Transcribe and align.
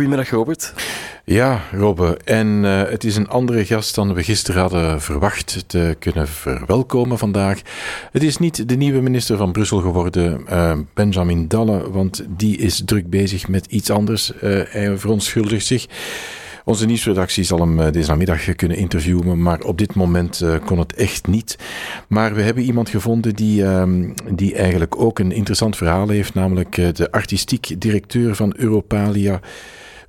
Goedemiddag, 0.00 0.30
Robert. 0.30 0.72
Ja, 1.24 1.60
Robbe. 1.72 2.18
En 2.24 2.46
uh, 2.46 2.82
het 2.88 3.04
is 3.04 3.16
een 3.16 3.28
andere 3.28 3.64
gast 3.64 3.94
dan 3.94 4.14
we 4.14 4.22
gisteren 4.22 4.60
hadden 4.60 5.00
verwacht 5.00 5.64
te 5.66 5.96
kunnen 5.98 6.28
verwelkomen 6.28 7.18
vandaag. 7.18 7.60
Het 8.12 8.22
is 8.22 8.36
niet 8.36 8.68
de 8.68 8.76
nieuwe 8.76 9.00
minister 9.00 9.36
van 9.36 9.52
Brussel 9.52 9.80
geworden, 9.80 10.44
uh, 10.50 10.72
Benjamin 10.94 11.48
Dalle, 11.48 11.90
want 11.90 12.24
die 12.28 12.56
is 12.56 12.82
druk 12.84 13.10
bezig 13.10 13.48
met 13.48 13.66
iets 13.66 13.90
anders. 13.90 14.32
Uh, 14.34 14.60
hij 14.68 14.98
verontschuldigt 14.98 15.66
zich. 15.66 15.86
Onze 16.64 16.86
nieuwsredactie 16.86 17.44
zal 17.44 17.60
hem 17.60 17.92
deze 17.92 18.08
namiddag 18.08 18.54
kunnen 18.54 18.76
interviewen, 18.76 19.42
maar 19.42 19.60
op 19.60 19.78
dit 19.78 19.94
moment 19.94 20.44
kon 20.64 20.78
het 20.78 20.94
echt 20.94 21.26
niet. 21.26 21.58
Maar 22.08 22.34
we 22.34 22.42
hebben 22.42 22.62
iemand 22.62 22.88
gevonden 22.88 23.34
die, 23.34 23.64
um, 23.64 24.14
die 24.30 24.54
eigenlijk 24.54 25.00
ook 25.00 25.18
een 25.18 25.32
interessant 25.32 25.76
verhaal 25.76 26.08
heeft, 26.08 26.34
namelijk 26.34 26.96
de 26.96 27.10
artistiek 27.10 27.80
directeur 27.80 28.34
van 28.34 28.54
Europalia. 28.56 29.40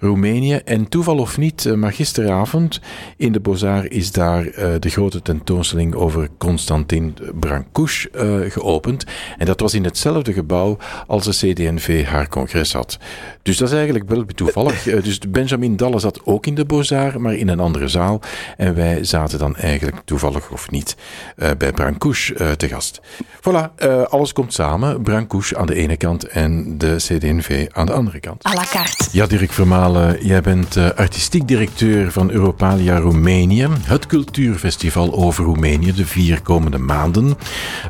Roemenië. 0.01 0.55
En 0.55 0.89
toeval 0.89 1.17
of 1.17 1.37
niet, 1.37 1.65
eh, 1.65 1.73
maar 1.73 1.93
gisteravond 1.93 2.79
in 3.17 3.31
de 3.31 3.39
Bozar 3.39 3.85
is 3.85 4.11
daar 4.11 4.45
uh, 4.45 4.53
de 4.79 4.89
grote 4.89 5.21
tentoonstelling 5.21 5.95
over 5.95 6.29
Constantin 6.37 7.17
Brancouche 7.39 8.09
uh, 8.15 8.51
geopend. 8.51 9.05
En 9.37 9.45
dat 9.45 9.59
was 9.59 9.73
in 9.73 9.83
hetzelfde 9.83 10.33
gebouw 10.33 10.77
als 11.07 11.23
de 11.23 11.53
CD&V 11.53 12.05
haar 12.05 12.27
congres 12.27 12.73
had. 12.73 12.97
Dus 13.41 13.57
dat 13.57 13.67
is 13.67 13.73
eigenlijk 13.73 14.09
wel 14.09 14.25
toevallig. 14.35 14.83
dus 14.83 15.19
Benjamin 15.19 15.75
Dalle 15.75 15.99
zat 15.99 16.25
ook 16.25 16.45
in 16.45 16.55
de 16.55 16.65
Bozar, 16.65 17.21
maar 17.21 17.33
in 17.33 17.47
een 17.47 17.59
andere 17.59 17.87
zaal. 17.87 18.21
En 18.57 18.75
wij 18.75 19.03
zaten 19.03 19.39
dan 19.39 19.55
eigenlijk 19.55 20.01
toevallig 20.05 20.49
of 20.49 20.71
niet 20.71 20.95
bij 21.57 21.71
Brancouche 21.71 22.55
te 22.57 22.67
gast. 22.67 23.01
Voilà, 23.35 23.85
alles 24.09 24.33
komt 24.33 24.53
samen. 24.53 25.01
Brancouche 25.01 25.57
aan 25.57 25.65
de 25.65 25.75
ene 25.75 25.97
kant 25.97 26.27
en 26.27 26.77
de 26.77 26.95
CD&V 26.95 27.67
aan 27.71 27.85
de 27.85 27.93
andere 27.93 28.19
kant. 28.19 28.43
À 28.47 28.53
la 28.53 28.63
carte. 28.69 29.05
Ja, 29.11 29.25
Dirk 29.25 29.51
Jij 30.21 30.41
bent 30.41 30.75
uh, 30.75 30.89
artistiek 30.89 31.47
directeur 31.47 32.11
van 32.11 32.31
Europalia 32.31 32.97
Roemenië, 32.97 33.67
het 33.81 34.05
cultuurfestival 34.05 35.13
over 35.13 35.43
Roemenië, 35.43 35.93
de 35.93 36.05
vier 36.05 36.41
komende 36.41 36.77
maanden. 36.77 37.37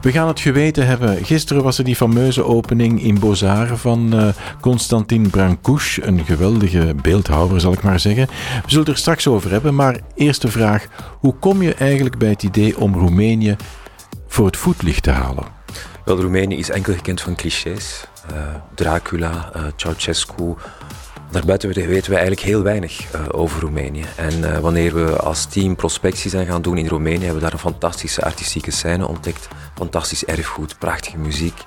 We 0.02 0.12
gaan 0.12 0.28
het 0.28 0.40
geweten 0.40 0.88
hebben. 0.88 1.26
Gisteren 1.26 1.64
was 1.64 1.78
er 1.78 1.84
die 1.84 1.96
fameuze 1.96 2.44
opening 2.44 3.04
in 3.04 3.20
Bozar 3.20 3.78
van 3.78 4.16
uh, 4.16 4.28
Constantin 4.62 5.30
Brancouche, 5.30 6.06
een 6.06 6.26
geweldige 6.26 6.96
beeldhouwer, 7.02 7.62
zal 7.62 7.74
ik 7.74 7.84
maar 7.84 8.00
zeggen. 8.00 8.28
We 8.28 8.62
zullen 8.66 8.86
het 8.86 8.94
er 8.94 9.00
straks 9.00 9.28
over 9.28 9.52
hebben, 9.52 9.76
maar 9.76 10.00
eerste 10.16 10.48
vraag: 10.48 10.88
hoe 11.20 11.36
kom 11.40 11.62
je 11.62 11.74
eigenlijk 11.74 12.18
bij 12.18 12.30
het 12.30 12.44
idee 12.44 12.80
om 12.80 12.94
Roemenië 12.94 13.56
voor 14.28 14.46
het 14.46 14.58
voetlicht 14.58 15.04
te 15.04 15.12
halen? 15.12 15.46
Wel, 16.06 16.22
Roemenië 16.22 16.58
is 16.58 16.70
enkel 16.70 16.94
gekend 16.94 17.22
van 17.22 17.36
clichés. 17.36 18.04
Uh, 18.32 18.38
Dracula, 18.76 19.52
Ceausescu. 19.76 20.56
Daarbuiten 21.32 21.70
weten 21.70 22.10
we 22.10 22.18
eigenlijk 22.18 22.42
heel 22.42 22.62
weinig 22.62 23.14
uh, 23.16 23.22
over 23.32 23.62
Roemenië. 23.62 24.06
En 24.16 24.40
uh, 24.40 24.58
wanneer 24.58 24.94
we 24.94 25.16
als 25.16 25.46
team 25.46 25.76
prospectie 25.76 26.30
zijn 26.30 26.48
gaan 26.48 26.62
doen 26.62 26.78
in 26.78 26.88
Roemenië, 26.88 27.18
hebben 27.18 27.36
we 27.36 27.42
daar 27.42 27.54
een 27.54 27.60
fantastische 27.60 28.24
artistieke 28.24 28.72
scène 28.72 29.08
ontdekt. 29.08 29.48
Fantastisch 29.76 30.26
erfgoed, 30.26 30.78
prachtige 30.80 31.18
muziek, 31.18 31.58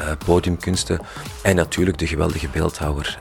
uh, 0.00 0.06
podiumkunsten 0.24 1.00
en 1.42 1.56
natuurlijk 1.56 1.98
de 1.98 2.06
geweldige 2.06 2.48
beeldhouwer 2.48 3.20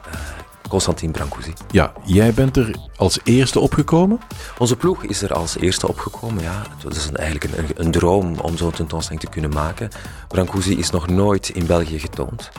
Constantin 0.73 1.11
Brancusi. 1.11 1.53
Ja, 1.71 1.94
jij 2.03 2.33
bent 2.33 2.58
er 2.58 2.75
als 2.95 3.19
eerste 3.23 3.59
opgekomen? 3.59 4.19
Onze 4.58 4.75
ploeg 4.75 5.03
is 5.03 5.21
er 5.21 5.33
als 5.33 5.58
eerste 5.58 5.88
opgekomen, 5.88 6.44
ja. 6.44 6.61
Het 6.83 6.95
is 6.95 7.11
eigenlijk 7.11 7.58
een, 7.58 7.86
een, 7.86 7.91
droom 7.91 8.39
om 8.39 8.58
zo'n 8.58 8.71
tentoonstelling 8.71 9.23
te 9.23 9.30
kunnen 9.30 9.49
maken. 9.49 9.89
Brancusi 10.27 10.77
is 10.77 10.89
nog 10.89 11.08
nooit 11.08 11.49
in 11.49 11.66
België 11.66 11.99
getoond. 11.99 12.52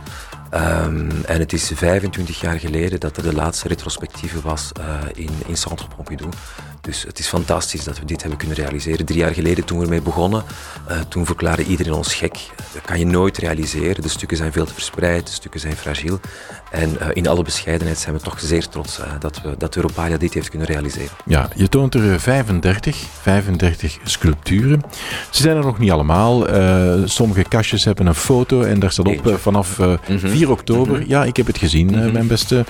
Um, 0.55 1.11
en 1.25 1.39
het 1.39 1.53
is 1.53 1.71
25 1.75 2.41
jaar 2.41 2.59
geleden 2.59 3.01
dat 3.01 3.17
er 3.17 3.23
de 3.23 3.35
laatste 3.35 3.69
retrospectieve 3.69 4.41
was 4.41 4.73
uh, 4.81 4.85
in, 5.15 5.31
in 5.47 5.57
Centre 5.57 5.87
Pompidou. 5.97 6.31
Dus 6.85 7.03
het 7.03 7.19
is 7.19 7.27
fantastisch 7.27 7.85
dat 7.85 7.99
we 7.99 8.05
dit 8.05 8.21
hebben 8.21 8.39
kunnen 8.39 8.57
realiseren. 8.57 9.07
Drie 9.07 9.19
jaar 9.19 9.35
geleden 9.35 9.65
toen 9.65 9.79
we 9.79 9.85
ermee 9.85 10.03
begonnen, 10.03 10.43
uh, 10.91 10.97
toen 11.09 11.27
verklaarde 11.27 11.65
iedereen 11.65 11.93
ons 11.93 12.15
gek. 12.15 12.33
Dat 12.73 12.83
kan 12.83 12.99
je 12.99 13.07
nooit 13.07 13.39
realiseren. 13.39 14.03
De 14.03 14.09
stukken 14.09 14.37
zijn 14.37 14.53
veel 14.53 14.65
te 14.65 14.75
verspreid, 14.75 15.27
de 15.27 15.33
stukken 15.33 15.61
zijn 15.61 15.77
fragiel. 15.77 16.21
En 16.71 16.91
uh, 16.91 17.09
in 17.13 17.29
alle 17.29 17.43
bescheidenheid 17.43 17.99
zijn 17.99 18.15
we 18.15 18.21
toch 18.21 18.41
zeer 18.41 18.69
trots 18.69 18.99
uh, 18.99 19.07
dat, 19.19 19.43
we, 19.43 19.55
dat 19.59 19.77
Europalia 19.77 20.17
dit 20.17 20.35
heeft 20.35 20.49
kunnen 20.49 20.69
realiseren. 20.69 21.17
Ja, 21.25 21.49
je 21.55 21.69
toont 21.69 21.95
er 21.95 22.21
35, 22.21 22.97
35 22.97 23.99
sculpturen. 24.05 24.83
Ze 25.31 25.43
zijn 25.43 25.57
er 25.57 25.65
nog 25.65 25.79
niet 25.79 25.91
allemaal. 25.91 26.47
sommige 27.09 27.45
kastjes 27.49 27.85
hebben 27.85 28.07
een 28.07 28.15
foto 28.15 28.63
en 28.63 28.79
daar 28.79 28.93
staat 28.93 29.07
op 29.07 29.39
vanaf 29.41 29.79
mm 29.79 29.99
-hmm. 30.07 30.19
4 30.45 30.53
oktober. 30.53 30.97
-hmm. 30.97 31.09
Ja, 31.09 31.25
ik 31.25 31.37
heb 31.37 31.47
het 31.47 31.59
gezien, 31.59 31.87
mm 31.87 31.95
-hmm. 31.95 32.13
mijn 32.13 32.27
beste 32.27 32.65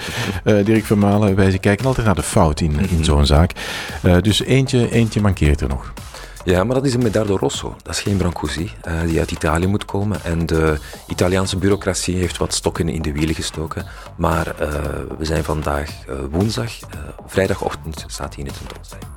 Dirk 0.44 0.84
Vermalen. 0.84 1.34
Wij 1.34 1.58
kijken 1.58 1.86
altijd 1.86 2.06
naar 2.06 2.14
de 2.14 2.22
fout 2.22 2.60
in, 2.60 2.88
in 2.90 3.04
zo'n 3.04 3.26
zaak. 3.26 3.52
Uh, 4.02 4.16
dus 4.20 4.42
eentje, 4.42 4.90
eentje 4.90 5.20
mankeert 5.20 5.60
er 5.60 5.68
nog. 5.68 5.92
Ja, 6.44 6.64
maar 6.64 6.74
dat 6.74 6.84
is 6.84 6.94
een 6.94 7.02
Medardo 7.02 7.36
Rosso. 7.36 7.76
Dat 7.82 7.94
is 7.94 8.00
geen 8.00 8.16
Brancusi, 8.16 8.70
uh, 8.88 9.00
die 9.06 9.18
uit 9.18 9.30
Italië 9.30 9.66
moet 9.66 9.84
komen. 9.84 10.24
En 10.24 10.46
de 10.46 10.78
Italiaanse 11.08 11.56
bureaucratie 11.56 12.16
heeft 12.16 12.36
wat 12.36 12.54
stokken 12.54 12.88
in 12.88 13.02
de 13.02 13.12
wielen 13.12 13.34
gestoken. 13.34 13.86
Maar 14.16 14.46
uh, 14.46 14.68
we 15.18 15.24
zijn 15.24 15.44
vandaag 15.44 15.90
woensdag. 16.30 16.72
vrijdagochtend 17.26 18.04
staat 18.06 18.34
hij 18.34 18.44
in 18.44 18.50
de 18.50 18.58
tentoonstelling. 18.58 19.08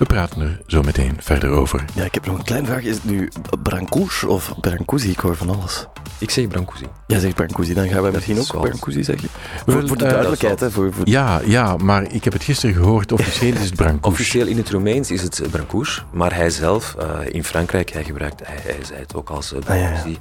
We 0.00 0.06
praten 0.06 0.40
er 0.40 0.60
zo 0.66 0.82
meteen 0.82 1.16
verder 1.18 1.50
over. 1.50 1.84
Ja, 1.94 2.04
ik 2.04 2.14
heb 2.14 2.26
nog 2.26 2.38
een 2.38 2.44
kleine 2.44 2.66
vraag. 2.66 2.82
Is 2.82 2.94
het 2.94 3.04
nu 3.04 3.28
Brancusi 3.62 4.26
of 4.26 4.54
Brancusi? 4.60 5.10
Ik 5.10 5.18
hoor 5.18 5.36
van 5.36 5.50
alles. 5.50 5.86
Ik 6.18 6.30
zeg 6.30 6.48
Brancusi. 6.48 6.84
Jij 7.06 7.18
zegt 7.18 7.34
Brancusi, 7.34 7.74
dan 7.74 7.88
gaan 7.88 8.02
wij 8.02 8.10
misschien 8.10 8.38
ook 8.38 8.46
zoals... 8.46 8.68
Brancusi 8.68 9.04
zeggen. 9.04 9.28
Voor, 9.66 9.88
voor 9.88 9.96
de 9.96 10.04
duidelijkheid, 10.04 10.60
hè. 10.60 10.70
Voor, 10.70 10.92
voor... 10.92 11.08
Ja, 11.08 11.40
ja, 11.44 11.76
maar 11.76 12.12
ik 12.12 12.24
heb 12.24 12.32
het 12.32 12.42
gisteren 12.42 12.74
gehoord. 12.74 13.12
Officieel 13.12 13.54
is 13.54 13.64
het 13.64 13.74
Brancusi. 13.74 14.12
Officieel 14.12 14.46
in 14.46 14.56
het 14.56 14.70
Roemeens 14.70 15.10
is 15.10 15.22
het 15.22 15.42
Brancusi, 15.50 16.00
maar 16.12 16.34
hij 16.34 16.50
zelf 16.50 16.96
uh, 17.00 17.34
in 17.34 17.44
Frankrijk, 17.44 17.92
hij 17.92 18.04
gebruikt, 18.04 18.46
hij, 18.46 18.58
hij 18.62 18.78
zei 18.84 19.00
het 19.00 19.14
ook 19.14 19.30
als 19.30 19.48
Brancusi. 19.48 19.88
Ah, 19.90 20.04
ja, 20.04 20.10
ja. 20.10 20.16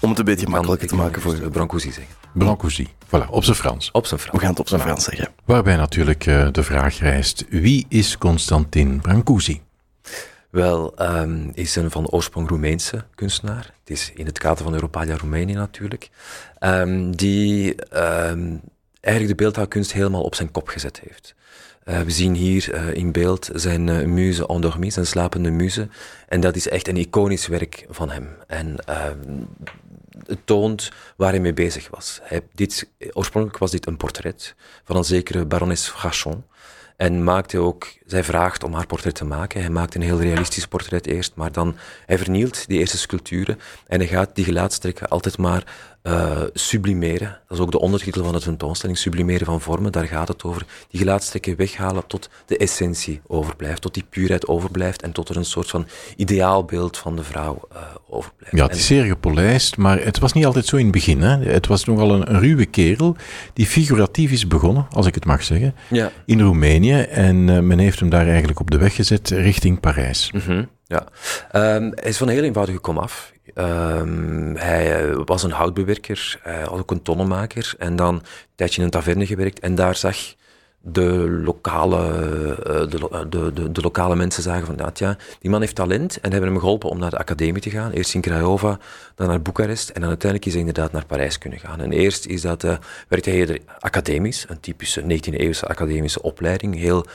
Om 0.00 0.08
het 0.08 0.18
een 0.18 0.24
beetje 0.24 0.48
makkelijker 0.48 0.88
te 0.88 0.94
maken 0.94 1.22
voor... 1.22 1.34
Brancusi 1.34 1.92
zeggen. 1.92 2.21
Brancusi, 2.32 2.88
voilà, 3.06 3.28
op 3.30 3.44
zijn 3.44 3.56
Frans. 3.56 3.90
Op 3.90 4.06
zijn 4.06 4.20
Frans. 4.20 4.36
We 4.36 4.42
gaan 4.42 4.50
het 4.50 4.60
op 4.60 4.68
zijn 4.68 4.80
Frans 4.80 5.04
zeggen. 5.04 5.28
Waarbij 5.44 5.76
natuurlijk 5.76 6.26
uh, 6.26 6.48
de 6.52 6.62
vraag 6.62 6.98
rijst, 6.98 7.44
wie 7.48 7.86
is 7.88 8.18
Constantin 8.18 9.00
Brancusi? 9.00 9.62
Wel, 10.50 10.94
um, 10.98 11.50
is 11.54 11.76
een 11.76 11.90
van 11.90 12.08
oorsprong 12.08 12.48
Roemeense 12.48 13.04
kunstenaar. 13.14 13.74
Het 13.80 13.90
is 13.90 14.12
in 14.14 14.26
het 14.26 14.38
kader 14.38 14.64
van 14.64 14.74
Europalia 14.74 15.16
Roemenië 15.16 15.54
natuurlijk. 15.54 16.10
Um, 16.60 17.16
die 17.16 17.74
um, 17.96 18.60
eigenlijk 19.00 19.36
de 19.36 19.42
beeldhouwkunst 19.44 19.92
helemaal 19.92 20.22
op 20.22 20.34
zijn 20.34 20.50
kop 20.50 20.68
gezet 20.68 21.00
heeft. 21.08 21.34
Uh, 21.84 22.00
we 22.00 22.10
zien 22.10 22.34
hier 22.34 22.74
uh, 22.74 22.94
in 22.94 23.12
beeld 23.12 23.50
zijn 23.54 23.88
uh, 23.88 24.06
muze 24.06 24.46
endormie, 24.46 24.90
zijn 24.90 25.06
slapende 25.06 25.50
muze. 25.50 25.88
En 26.28 26.40
dat 26.40 26.56
is 26.56 26.68
echt 26.68 26.88
een 26.88 26.96
iconisch 26.96 27.46
werk 27.46 27.86
van 27.88 28.10
hem. 28.10 28.28
En 28.46 28.76
toont 30.44 30.90
waar 31.16 31.30
hij 31.30 31.40
mee 31.40 31.52
bezig 31.52 31.88
was. 31.90 32.20
Hij, 32.22 32.42
dit, 32.54 32.88
oorspronkelijk 33.12 33.58
was 33.58 33.70
dit 33.70 33.86
een 33.86 33.96
portret 33.96 34.54
van 34.84 34.96
een 34.96 35.04
zekere 35.04 35.46
barones 35.46 35.88
Frachon. 35.88 36.44
En 36.96 37.24
maakte 37.24 37.58
ook, 37.58 37.88
zij 38.06 38.24
vraagt 38.24 38.64
om 38.64 38.74
haar 38.74 38.86
portret 38.86 39.14
te 39.14 39.24
maken. 39.24 39.60
Hij 39.60 39.70
maakt 39.70 39.94
een 39.94 40.02
heel 40.02 40.20
realistisch 40.20 40.66
portret 40.66 41.06
eerst, 41.06 41.34
maar 41.34 41.52
dan, 41.52 41.76
hij 42.06 42.18
vernielt 42.18 42.66
die 42.68 42.78
eerste 42.78 42.98
sculpturen 42.98 43.58
en 43.86 43.98
hij 43.98 44.08
gaat 44.08 44.34
die 44.34 44.44
gelaatstrekken 44.44 45.08
altijd 45.08 45.38
maar 45.38 45.91
uh, 46.02 46.42
sublimeren. 46.52 47.40
Dat 47.48 47.58
is 47.58 47.64
ook 47.64 47.70
de 47.70 47.80
ondertitel 47.80 48.24
van 48.24 48.32
de 48.32 48.40
tentoonstelling, 48.40 48.98
sublimeren 48.98 49.46
van 49.46 49.60
vormen. 49.60 49.92
Daar 49.92 50.06
gaat 50.06 50.28
het 50.28 50.42
over. 50.42 50.66
Die 50.88 51.00
gelaatstrekken 51.00 51.56
weghalen 51.56 52.06
tot 52.06 52.30
de 52.46 52.56
essentie 52.56 53.20
overblijft, 53.26 53.82
tot 53.82 53.94
die 53.94 54.04
puurheid 54.10 54.46
overblijft 54.46 55.02
en 55.02 55.12
tot 55.12 55.28
er 55.28 55.36
een 55.36 55.44
soort 55.44 55.70
van 55.70 55.86
ideaalbeeld 56.16 56.98
van 56.98 57.16
de 57.16 57.24
vrouw 57.24 57.68
uh, 57.72 57.78
overblijft. 58.08 58.56
Ja, 58.56 58.66
het 58.66 58.76
is 58.76 58.86
zeer 58.86 59.04
gepolijst, 59.04 59.76
maar 59.76 60.04
het 60.04 60.18
was 60.18 60.32
niet 60.32 60.46
altijd 60.46 60.66
zo 60.66 60.76
in 60.76 60.82
het 60.82 60.92
begin. 60.92 61.20
Hè? 61.20 61.38
Het 61.38 61.66
was 61.66 61.84
nogal 61.84 62.12
een, 62.12 62.34
een 62.34 62.40
ruwe 62.40 62.66
kerel 62.66 63.16
die 63.52 63.66
figuratief 63.66 64.30
is 64.30 64.46
begonnen, 64.46 64.86
als 64.90 65.06
ik 65.06 65.14
het 65.14 65.24
mag 65.24 65.42
zeggen, 65.42 65.74
ja. 65.90 66.10
in 66.26 66.40
Roemenië. 66.40 67.00
En 67.00 67.48
uh, 67.48 67.58
men 67.58 67.78
heeft 67.78 68.00
hem 68.00 68.08
daar 68.08 68.26
eigenlijk 68.26 68.60
op 68.60 68.70
de 68.70 68.78
weg 68.78 68.94
gezet 68.94 69.28
richting 69.28 69.80
Parijs. 69.80 70.30
Mm 70.32 70.40
-hmm. 70.40 70.68
Ja, 70.86 71.06
um, 71.76 71.92
hij 71.94 72.08
is 72.08 72.16
van 72.16 72.28
een 72.28 72.34
heel 72.34 72.42
eenvoudige 72.42 72.78
komaf. 72.78 73.32
Um, 73.54 74.56
hij 74.56 75.14
was 75.14 75.42
een 75.42 75.50
houtbewerker, 75.50 76.40
ook 76.70 76.90
een 76.90 77.02
tonnenmaker 77.02 77.74
en 77.78 77.96
dan 77.96 78.14
een 78.14 78.22
tijdje 78.54 78.78
in 78.78 78.84
een 78.84 78.90
taverne 78.90 79.26
gewerkt 79.26 79.60
en 79.60 79.74
daar 79.74 79.96
zag 79.96 80.16
de 80.82 81.40
lokale, 81.44 81.98
de, 82.88 83.26
de, 83.28 83.52
de, 83.52 83.72
de 83.72 83.80
lokale 83.80 84.16
mensen 84.16 84.42
zagen 84.42 84.66
van, 84.66 84.76
dat 84.76 84.98
ja, 84.98 85.16
die 85.40 85.50
man 85.50 85.60
heeft 85.60 85.74
talent 85.74 86.20
en 86.20 86.30
hebben 86.32 86.50
hem 86.50 86.58
geholpen 86.58 86.88
om 86.88 86.98
naar 86.98 87.10
de 87.10 87.18
academie 87.18 87.62
te 87.62 87.70
gaan. 87.70 87.90
Eerst 87.90 88.14
in 88.14 88.20
Craiova, 88.20 88.78
dan 89.14 89.28
naar 89.28 89.42
Boekarest 89.42 89.88
en 89.88 90.00
dan 90.00 90.08
uiteindelijk 90.08 90.46
is 90.46 90.56
hij 90.56 90.66
inderdaad 90.66 90.92
naar 90.92 91.06
Parijs 91.06 91.38
kunnen 91.38 91.58
gaan. 91.58 91.80
En 91.80 91.92
eerst 91.92 92.26
is 92.26 92.40
dat, 92.40 92.64
uh, 92.64 92.76
werkte 93.08 93.30
hij 93.30 93.60
academisch, 93.78 94.44
een 94.48 94.60
typische 94.60 95.02
19e-eeuwse 95.02 95.66
academische 95.66 96.22
opleiding, 96.22 96.76
heel 96.76 97.06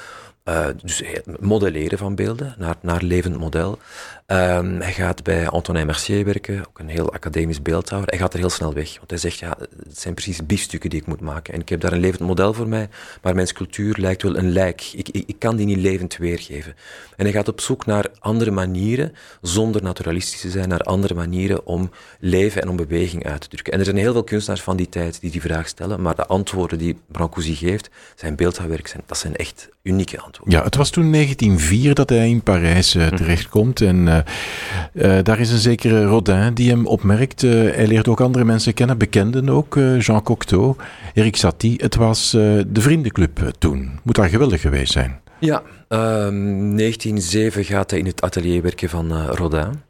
uh, 0.47 0.67
dus 0.81 1.03
modelleren 1.39 1.97
van 1.97 2.15
beelden 2.15 2.55
naar, 2.57 2.75
naar 2.81 3.03
levend 3.03 3.37
model. 3.37 3.79
Um, 4.27 4.81
hij 4.81 4.93
gaat 4.93 5.23
bij 5.23 5.47
Antonin 5.47 5.85
Mercier 5.85 6.25
werken, 6.25 6.59
ook 6.67 6.79
een 6.79 6.89
heel 6.89 7.13
academisch 7.13 7.61
beeldhouwer. 7.61 8.09
Hij 8.09 8.19
gaat 8.19 8.33
er 8.33 8.39
heel 8.39 8.49
snel 8.49 8.73
weg, 8.73 8.97
want 8.97 9.09
hij 9.09 9.19
zegt, 9.19 9.39
ja, 9.39 9.57
het 9.83 9.99
zijn 9.99 10.13
precies 10.13 10.45
biefstukken 10.45 10.89
die 10.89 10.99
ik 10.99 11.07
moet 11.07 11.21
maken. 11.21 11.53
En 11.53 11.59
ik 11.59 11.69
heb 11.69 11.81
daar 11.81 11.91
een 11.91 11.99
levend 11.99 12.21
model 12.21 12.53
voor 12.53 12.67
mij, 12.67 12.89
maar 13.21 13.35
mijn 13.35 13.47
sculptuur 13.47 13.95
lijkt 13.97 14.21
wel 14.21 14.37
een 14.37 14.51
lijk. 14.51 14.89
Ik, 14.93 15.09
ik, 15.09 15.23
ik 15.27 15.39
kan 15.39 15.55
die 15.55 15.65
niet 15.65 15.77
levend 15.77 16.17
weergeven. 16.17 16.75
En 17.15 17.25
hij 17.25 17.33
gaat 17.33 17.47
op 17.47 17.61
zoek 17.61 17.85
naar 17.85 18.05
andere 18.19 18.51
manieren, 18.51 19.13
zonder 19.41 19.83
naturalistisch 19.83 20.41
te 20.41 20.49
zijn, 20.49 20.69
naar 20.69 20.81
andere 20.81 21.13
manieren 21.13 21.65
om 21.65 21.91
leven 22.19 22.61
en 22.61 22.69
om 22.69 22.75
beweging 22.75 23.25
uit 23.25 23.41
te 23.41 23.47
drukken. 23.47 23.73
En 23.73 23.79
er 23.79 23.85
zijn 23.85 23.97
heel 23.97 24.13
veel 24.13 24.23
kunstenaars 24.23 24.61
van 24.61 24.77
die 24.77 24.89
tijd 24.89 25.21
die 25.21 25.31
die 25.31 25.41
vraag 25.41 25.67
stellen, 25.67 26.01
maar 26.01 26.15
de 26.15 26.25
antwoorden 26.25 26.77
die 26.77 26.99
Brancusi 27.07 27.55
geeft, 27.55 27.89
zijn 28.15 28.35
beeldhouwwerk, 28.35 28.95
dat 29.05 29.17
zijn 29.17 29.35
echt 29.35 29.69
unieke 29.81 30.19
antwoorden. 30.19 30.36
Ja, 30.45 30.63
het 30.63 30.75
was 30.75 30.89
toen 30.89 31.11
1904 31.11 31.93
dat 31.93 32.09
hij 32.09 32.29
in 32.29 32.41
Parijs 32.41 32.95
uh, 32.95 33.07
terechtkomt 33.07 33.81
en 33.81 33.95
uh, 33.95 34.17
uh, 34.93 35.23
daar 35.23 35.39
is 35.39 35.51
een 35.51 35.57
zekere 35.57 36.05
Rodin 36.05 36.53
die 36.53 36.69
hem 36.69 36.85
opmerkt. 36.85 37.41
hij 37.41 37.87
leert 37.87 38.07
ook 38.07 38.21
andere 38.21 38.45
mensen 38.45 38.73
kennen, 38.73 38.97
bekenden 38.97 39.49
ook, 39.49 39.75
Jean 39.99 40.23
Cocteau, 40.23 40.75
Eric 41.13 41.35
Satie. 41.35 41.75
Het 41.77 41.95
was 41.95 42.31
de 42.31 42.81
vriendenclub 42.81 43.51
toen. 43.57 43.99
Moet 44.03 44.15
daar 44.15 44.29
geweldig 44.29 44.61
geweest 44.61 44.91
zijn. 44.91 45.19
Ja, 45.39 45.61
um, 45.89 46.77
1907 46.77 47.63
gaat 47.65 47.89
hij 47.89 47.99
in 47.99 48.05
het 48.05 48.21
atelier 48.21 48.61
werken 48.61 48.89
van 48.89 49.25
Rodin. 49.25 49.81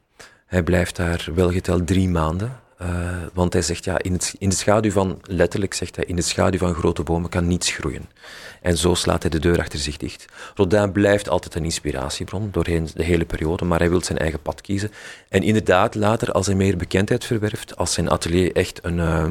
Hij 0.45 0.63
blijft 0.63 0.95
daar 0.95 1.27
welgeteld 1.35 1.87
drie 1.87 2.09
maanden. 2.09 2.51
Uh, 2.81 2.87
want 3.33 3.53
hij 3.53 3.61
zegt, 3.61 3.83
ja, 3.83 4.01
in, 4.01 4.13
het, 4.13 4.35
in 4.39 4.49
de 4.49 4.55
schaduw 4.55 4.91
van, 4.91 5.19
letterlijk 5.23 5.73
zegt 5.73 5.95
hij, 5.95 6.05
in 6.05 6.15
de 6.15 6.21
schaduw 6.21 6.59
van 6.59 6.73
grote 6.73 7.03
bomen 7.03 7.29
kan 7.29 7.47
niets 7.47 7.71
groeien. 7.71 8.09
En 8.61 8.77
zo 8.77 8.93
slaat 8.93 9.21
hij 9.21 9.31
de 9.31 9.39
deur 9.39 9.59
achter 9.59 9.79
zich 9.79 9.97
dicht. 9.97 10.25
Rodin 10.55 10.91
blijft 10.91 11.29
altijd 11.29 11.55
een 11.55 11.63
inspiratiebron 11.63 12.49
doorheen 12.51 12.89
de 12.93 13.03
hele 13.03 13.25
periode, 13.25 13.65
maar 13.65 13.79
hij 13.79 13.89
wil 13.89 14.03
zijn 14.03 14.17
eigen 14.17 14.41
pad 14.41 14.61
kiezen. 14.61 14.91
En 15.29 15.43
inderdaad, 15.43 15.95
later, 15.95 16.31
als 16.31 16.45
hij 16.45 16.55
meer 16.55 16.77
bekendheid 16.77 17.25
verwerft, 17.25 17.75
als 17.77 17.93
zijn 17.93 18.09
atelier 18.09 18.55
echt 18.55 18.79
een... 18.81 18.97
Uh, 18.97 19.25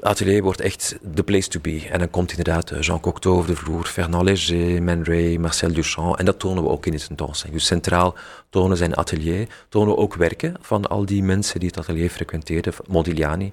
atelier 0.00 0.42
wordt 0.42 0.60
echt 0.60 0.98
the 1.14 1.22
place 1.22 1.48
to 1.48 1.60
be. 1.60 1.88
En 1.90 1.98
dan 1.98 2.10
komt 2.10 2.30
inderdaad 2.30 2.72
Jean 2.80 3.00
Cocteau 3.00 3.46
de 3.46 3.56
vloer, 3.56 3.84
Fernand 3.84 4.24
Léger, 4.24 4.82
Man 4.82 5.04
Ray, 5.04 5.36
Marcel 5.36 5.72
Duchamp. 5.72 6.16
En 6.16 6.24
dat 6.24 6.38
tonen 6.38 6.62
we 6.62 6.68
ook 6.68 6.86
in 6.86 6.92
het 6.92 7.06
tentoonstelling. 7.06 7.58
Dus 7.58 7.66
centraal 7.66 8.14
tonen 8.50 8.76
zijn 8.76 8.96
atelier, 8.96 9.48
tonen 9.68 9.94
we 9.94 10.00
ook 10.00 10.14
werken 10.14 10.54
van 10.60 10.86
al 10.86 11.06
die 11.06 11.22
mensen 11.22 11.60
die 11.60 11.68
het 11.68 11.78
atelier 11.78 12.10
frequenteerden. 12.10 12.72
Modigliani, 12.86 13.52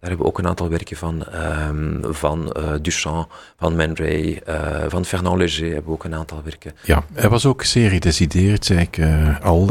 daar 0.00 0.08
hebben 0.12 0.18
we 0.18 0.32
ook 0.32 0.38
een 0.38 0.46
aantal 0.46 0.68
werken 0.68 0.96
van, 0.96 1.24
um, 1.68 2.14
van 2.14 2.54
uh, 2.56 2.72
Duchamp, 2.82 3.32
van 3.58 3.76
Man 3.76 3.94
Ray, 3.94 4.42
van 4.88 5.04
Fernand 5.04 5.38
Léger 5.38 5.66
hebben 5.66 5.84
we 5.84 5.90
ook 5.90 6.04
een 6.04 6.14
aantal 6.14 6.42
werken. 6.44 6.72
Ja, 6.82 7.04
hij 7.12 7.28
was 7.28 7.46
ook 7.46 7.62
zeer 7.62 7.90
gedecideerd, 7.90 8.64
zei 8.64 8.80
ik 8.80 8.98
al. 9.42 9.66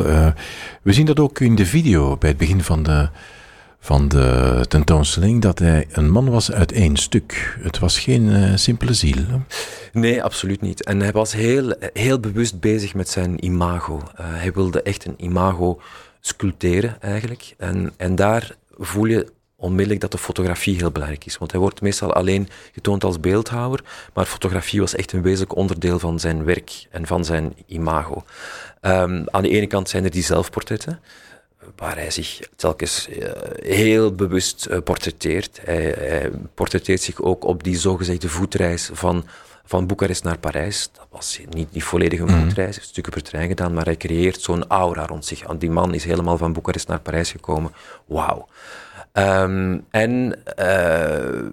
we 0.81 0.94
zien 0.94 1.05
dat 1.05 1.19
ook 1.19 1.39
in 1.39 1.55
de 1.55 1.65
video 1.65 2.17
bij 2.17 2.29
het 2.29 2.38
begin 2.38 2.63
van 2.63 2.83
de, 2.83 3.09
van 3.83 4.07
de 4.07 4.65
tentoonstelling, 4.68 5.41
dat 5.41 5.59
hij 5.59 5.88
een 5.91 6.09
man 6.12 6.30
was 6.30 6.51
uit 6.51 6.71
één 6.71 6.95
stuk. 6.95 7.57
Het 7.62 7.80
was 7.80 8.00
geen 8.00 8.59
simpele 8.59 8.94
ziel. 8.94 9.24
Nee, 9.94 10.24
absoluut 10.24 10.62
niet. 10.62 10.83
En 10.83 11.00
hij 11.00 11.12
was 11.12 11.33
heel, 11.33 11.75
heel 11.94 12.19
bewust 12.19 12.59
bezig 12.59 12.94
met 12.94 13.09
zijn 13.09 13.45
imago. 13.45 14.01
hij 14.15 14.51
wilde 14.51 14.81
echt 14.81 15.06
een 15.06 15.15
imago 15.18 15.81
sculpteren 16.19 17.01
eigenlijk. 17.01 17.53
En, 17.57 17.94
en 17.97 18.15
daar 18.15 18.56
voel 18.77 19.06
je 19.06 19.31
onmiddellijk 19.56 20.01
dat 20.01 20.12
de 20.12 20.18
fotografie 20.18 20.75
heel 20.77 20.91
belangrijk 20.91 21.25
is. 21.25 21.38
Want 21.38 21.51
hij 21.51 21.59
wordt 21.59 21.81
meestal 21.81 22.13
alleen 22.13 22.50
getoond 22.74 23.03
als 23.03 23.19
beeldhouwer, 23.19 23.83
maar 24.13 24.25
fotografie 24.25 24.79
was 24.79 24.95
echt 24.95 25.12
een 25.12 25.21
wezenlijk 25.21 25.56
onderdeel 25.56 26.00
van 26.00 26.19
zijn 26.19 26.44
werk 26.44 26.88
en 26.89 27.07
van 27.07 27.25
zijn 27.25 27.53
imago. 27.65 28.24
Um, 28.81 29.25
aan 29.29 29.41
de 29.41 29.50
ene 29.50 29.68
kant 29.68 29.89
zijn 29.89 30.03
er 30.03 30.12
die 30.12 30.24
zelfportretten, 30.24 31.00
waar 31.75 31.95
hij 31.95 32.12
zich 32.12 32.39
telkens 32.56 33.07
uh, 33.10 33.31
heel 33.56 34.15
bewust 34.15 34.68
uh, 34.69 34.77
portretteert. 34.83 35.60
Hij, 35.63 35.95
hij, 35.98 36.31
portretteert 36.54 37.01
zich 37.01 37.21
ook 37.21 37.44
op 37.44 37.63
die 37.63 37.77
zogezegde 37.77 38.30
voetreis 38.30 38.89
van, 38.94 39.25
van 39.65 39.88
Boekarest 39.88 40.24
naar 40.24 40.38
Parijs. 40.38 40.89
Dat 40.92 41.07
was 41.10 41.39
niet, 41.50 41.74
niet 41.74 41.83
volledig 41.83 42.19
een 42.19 42.25
mhm. 42.25 42.39
voetreis, 42.39 42.56
hij 42.56 42.65
heeft 42.65 42.88
stukken 42.88 43.13
per 43.13 43.24
trein 43.24 43.48
gedaan, 43.48 43.74
maar 43.74 43.86
hij 43.86 43.98
creëert 43.98 44.42
zo'n 44.42 44.68
aura 44.68 45.06
rond 45.06 45.25
zich. 45.25 45.45
Die 45.57 45.71
man 45.71 45.94
is 45.94 46.04
helemaal 46.04 46.38
van 46.38 46.54
Boekarest 46.54 46.88
naar 46.88 47.00
Parijs 47.00 47.31
gekomen. 47.31 47.71
Wauw. 48.06 48.48
Um, 49.13 49.86
en 49.89 50.39
uh, 50.60 51.51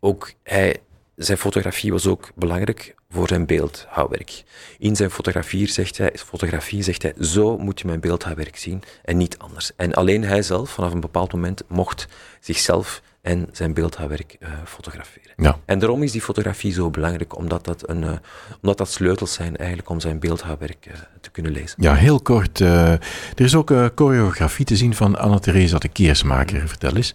ook 0.00 0.32
hij, 0.42 0.80
zijn 1.16 1.38
fotografie 1.38 1.92
was 1.92 2.06
ook 2.06 2.30
belangrijk 2.34 2.94
voor 3.10 3.28
zijn 3.28 3.46
beeldhouwwerk. 3.46 4.42
In 4.78 4.96
zijn 4.96 5.10
fotografie 5.10 5.66
zegt 5.66 5.98
hij, 5.98 6.12
fotografie 6.16 6.82
zegt 6.82 7.02
hij, 7.02 7.14
zo 7.20 7.58
moet 7.58 7.80
je 7.80 7.86
mijn 7.86 8.00
beeldhouwwerk 8.00 8.56
zien 8.56 8.82
en 9.04 9.16
niet 9.16 9.38
anders. 9.38 9.72
En 9.76 9.94
alleen 9.94 10.24
hij 10.24 10.42
zelf, 10.42 10.70
vanaf 10.70 10.92
een 10.92 11.00
bepaald 11.00 11.32
moment, 11.32 11.62
mocht 11.68 12.06
zichzelf 12.40 13.02
en 13.22 13.48
zijn 13.52 13.74
beeldhouwwerk 13.74 14.36
uh, 14.40 14.48
fotograferen. 14.64 15.32
Ja. 15.36 15.58
En 15.64 15.78
daarom 15.78 16.02
is 16.02 16.12
die 16.12 16.20
fotografie 16.20 16.72
zo 16.72 16.90
belangrijk, 16.90 17.36
omdat 17.36 17.64
dat, 17.64 17.88
een, 17.88 18.02
uh, 18.02 18.12
omdat 18.60 18.78
dat 18.78 18.90
sleutels 18.90 19.32
zijn 19.32 19.56
eigenlijk 19.56 19.88
om 19.88 20.00
zijn 20.00 20.18
beeldhouwwerk 20.18 20.86
uh, 20.86 20.94
te 21.20 21.30
kunnen 21.30 21.52
lezen. 21.52 21.82
Ja, 21.82 21.94
heel 21.94 22.20
kort. 22.20 22.60
er 22.60 23.00
is 23.34 23.54
ook 23.54 23.72
choreografie 23.94 24.64
te 24.64 24.76
zien 24.76 24.94
van 24.94 25.18
Anna-Theresa 25.18 25.78
de 25.78 25.88
Keersmaker. 25.88 26.68
Vertel 26.68 26.96
eens. 26.96 27.14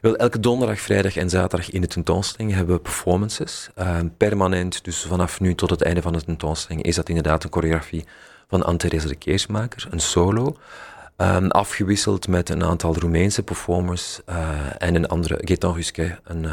Wel, 0.00 0.16
elke 0.16 0.40
donderdag, 0.40 0.80
vrijdag 0.80 1.16
en 1.16 1.30
zaterdag 1.30 1.70
in 1.70 1.80
de 1.80 1.86
tentoonstelling 1.86 2.54
hebben 2.54 2.74
we 2.74 2.80
performances. 2.80 3.68
permanent, 4.16 4.84
dus 4.84 5.02
vanaf 5.02 5.40
nu 5.40 5.54
tot 5.54 5.70
het 5.70 5.82
einde 5.82 6.02
van 6.02 6.12
de 6.12 6.24
tentoonstelling, 6.24 6.82
is 6.82 6.94
dat 6.94 7.08
inderdaad 7.08 7.44
een 7.44 7.52
choreografie 7.52 8.04
van 8.48 8.62
Anne-Theresa 8.62 9.08
de 9.08 9.14
Keersmaker, 9.14 9.86
een 9.90 10.00
solo. 10.00 10.56
Um, 11.18 11.50
afgewisseld 11.50 12.28
met 12.28 12.48
een 12.48 12.64
aantal 12.64 12.96
Roemeense 12.96 13.42
performers 13.42 14.20
uh, 14.28 14.36
en 14.78 14.94
een 14.94 15.08
andere, 15.08 15.38
Gaetan 15.40 15.74
Rusquet, 15.74 16.18
een, 16.24 16.42
uh, 16.42 16.52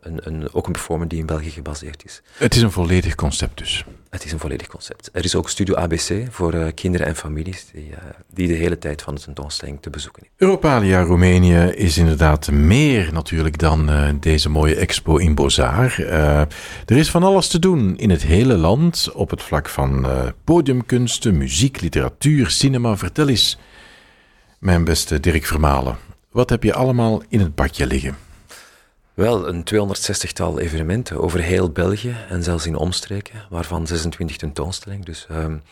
een, 0.00 0.20
een, 0.22 0.52
ook 0.52 0.66
een 0.66 0.72
performer 0.72 1.08
die 1.08 1.18
in 1.18 1.26
België 1.26 1.50
gebaseerd 1.50 2.04
is. 2.04 2.22
Het 2.32 2.54
is 2.54 2.62
een 2.62 2.70
volledig 2.70 3.14
concept 3.14 3.58
dus? 3.58 3.84
Het 4.10 4.24
is 4.24 4.32
een 4.32 4.38
volledig 4.38 4.66
concept. 4.66 5.10
Er 5.12 5.24
is 5.24 5.34
ook 5.34 5.48
Studio 5.48 5.74
ABC 5.74 6.26
voor 6.30 6.54
uh, 6.54 6.66
kinderen 6.74 7.06
en 7.06 7.16
families 7.16 7.66
die, 7.72 7.90
die 8.34 8.48
de 8.48 8.54
hele 8.54 8.78
tijd 8.78 9.02
van 9.02 9.14
de 9.14 9.20
tentoonstelling 9.20 9.78
te 9.80 9.90
bezoeken 9.90 10.22
is. 10.22 10.28
Europalia 10.36 11.02
Roemenië 11.02 11.58
is 11.58 11.98
inderdaad 11.98 12.50
meer 12.50 13.12
natuurlijk 13.12 13.58
dan 13.58 13.90
deze 14.20 14.48
mooie 14.48 14.74
expo 14.74 15.16
in 15.16 15.34
Bozar. 15.34 15.98
er 16.86 16.96
is 16.96 17.10
van 17.10 17.22
alles 17.22 17.48
te 17.48 17.58
doen 17.58 17.96
in 17.96 18.10
het 18.10 18.22
hele 18.22 18.56
land 18.56 19.10
op 19.12 19.30
het 19.30 19.42
vlak 19.42 19.68
van 19.68 20.06
podiumkunsten, 20.44 21.36
muziek, 21.36 21.80
literatuur, 21.80 22.50
cinema. 22.50 22.96
Vertel 22.96 23.28
eens 23.28 23.58
mijn 24.58 24.84
beste 24.84 25.20
Dirk 25.20 25.46
Vermalen. 25.46 25.96
Wat 26.30 26.50
heb 26.50 26.62
je 26.62 26.74
allemaal 26.74 27.22
in 27.28 27.40
het 27.40 27.54
badje 27.54 27.86
liggen? 27.86 28.16
Wel, 29.14 29.48
een 29.48 29.64
260-tal 29.74 30.58
evenementen 30.58 31.20
over 31.20 31.40
heel 31.40 31.70
België 31.70 32.16
en 32.28 32.42
zelfs 32.42 32.66
in 32.66 32.76
omstreken, 32.76 33.46
waarvan 33.50 33.86
26 33.86 34.36
tentoonstellingen. 34.36 35.04
Dus 35.04 35.26
um, 35.30 35.62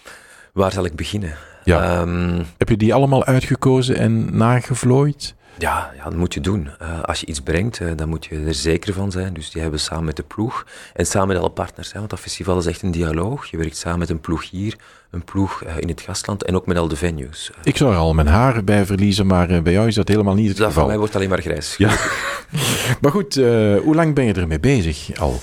waar 0.53 0.73
zal 0.73 0.85
ik 0.85 0.97
beginnen? 0.97 1.35
Ja. 1.65 2.01
Um, 2.01 2.47
heb 2.57 2.69
je 2.69 2.77
die 2.77 2.95
allemaal 2.95 3.25
uitgekozen 3.25 3.97
en 3.97 4.37
nagevlooid? 4.37 5.35
Ja, 5.59 5.93
ja, 5.97 6.05
dat 6.05 6.17
moet 6.17 6.35
je 6.35 6.41
doen. 6.41 6.69
Uh, 6.83 7.03
als 7.03 7.21
je 7.21 7.27
iets 7.27 7.41
brengt, 7.41 7.81
uh, 7.81 7.91
dan 7.97 8.09
moet 8.09 8.25
je 8.27 8.45
er 8.47 8.55
zeker 8.55 8.93
van 8.93 9.11
zijn. 9.11 9.35
Dus 9.35 9.51
die 9.51 9.63
hebben 9.63 9.79
we 9.79 9.85
samen 9.85 10.05
met 10.05 10.17
de 10.17 10.23
ploeg 10.23 10.67
en 10.95 11.07
samen 11.07 11.29
met 11.29 11.37
alle 11.37 11.51
partners. 11.51 11.93
Hè, 11.93 11.99
want 11.99 12.11
dat 12.11 12.21
festival 12.21 12.59
is 12.59 12.67
echt 12.67 12.83
een 12.83 12.91
dialoog. 12.91 13.47
Je 13.47 13.57
werkt 13.57 13.77
samen 13.77 13.99
met 13.99 14.11
een 14.11 14.21
ploeg 14.21 14.51
hier, 14.51 14.77
een 15.11 15.25
ploeg 15.25 15.65
uh, 15.65 15.71
in 15.79 15.89
het 15.89 16.01
gastland 16.01 16.43
en 16.43 16.55
ook 16.55 16.67
met 16.67 16.77
al 16.77 16.89
de 16.89 16.97
venues. 16.97 17.51
Ik 17.63 17.77
zou 17.77 17.93
er 17.93 17.99
al 17.99 18.15
mijn 18.15 18.27
haar 18.27 18.65
bij 18.65 18.87
verliezen, 18.87 19.27
maar 19.27 19.63
bij 19.63 19.73
jou 19.73 19.87
is 19.87 19.95
dat 19.95 20.09
helemaal 20.09 20.35
niet 20.35 20.49
het 20.49 20.57
dat 20.57 20.67
geval. 20.67 20.83
Voor 20.83 20.91
mij 20.91 20.99
wordt 20.99 21.17
alleen 21.17 21.29
maar 21.29 21.43
grijs. 21.43 21.77
Ja. 21.77 21.89
maar 23.01 23.11
goed, 23.11 23.35
hoe 23.35 23.95
lang 23.95 24.15
ben 24.15 24.25
je 24.25 24.33
ermee 24.33 24.61
bezig 24.61 25.19
al? 25.19 25.39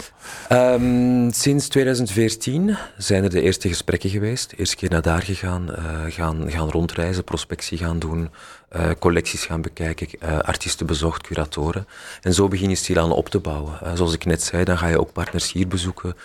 Um, 0.51 1.31
sinds 1.31 1.67
2014 1.67 2.77
zijn 2.97 3.23
er 3.23 3.29
de 3.29 3.41
eerste 3.41 3.67
gesprekken 3.67 4.09
geweest. 4.09 4.53
Eerst 4.57 4.75
keer 4.75 4.89
naar 4.89 5.01
daar 5.01 5.21
gegaan, 5.21 5.69
gaan, 6.07 6.51
gaan 6.51 6.69
rondreizen, 6.69 7.23
prospectie 7.23 7.77
gaan 7.77 7.99
doen, 7.99 8.29
uh, 8.75 8.89
collecties 8.99 9.45
gaan 9.45 9.61
bekijken, 9.61 10.07
uh, 10.23 10.39
artiesten 10.39 10.85
bezocht, 10.85 11.21
curatoren. 11.21 11.87
En 12.21 12.33
zo 12.33 12.47
begin 12.47 12.69
je 12.69 12.75
stilaan 12.75 13.11
op 13.11 13.29
te 13.29 13.39
bouwen. 13.39 13.79
Uh, 13.83 13.91
zoals 13.93 14.13
ik 14.13 14.25
net 14.25 14.43
zei, 14.43 14.63
dan 14.63 14.77
ga 14.77 14.87
je 14.87 14.99
ook 14.99 15.11
partners 15.11 15.51
hier 15.51 15.67
bezoeken. 15.67 16.15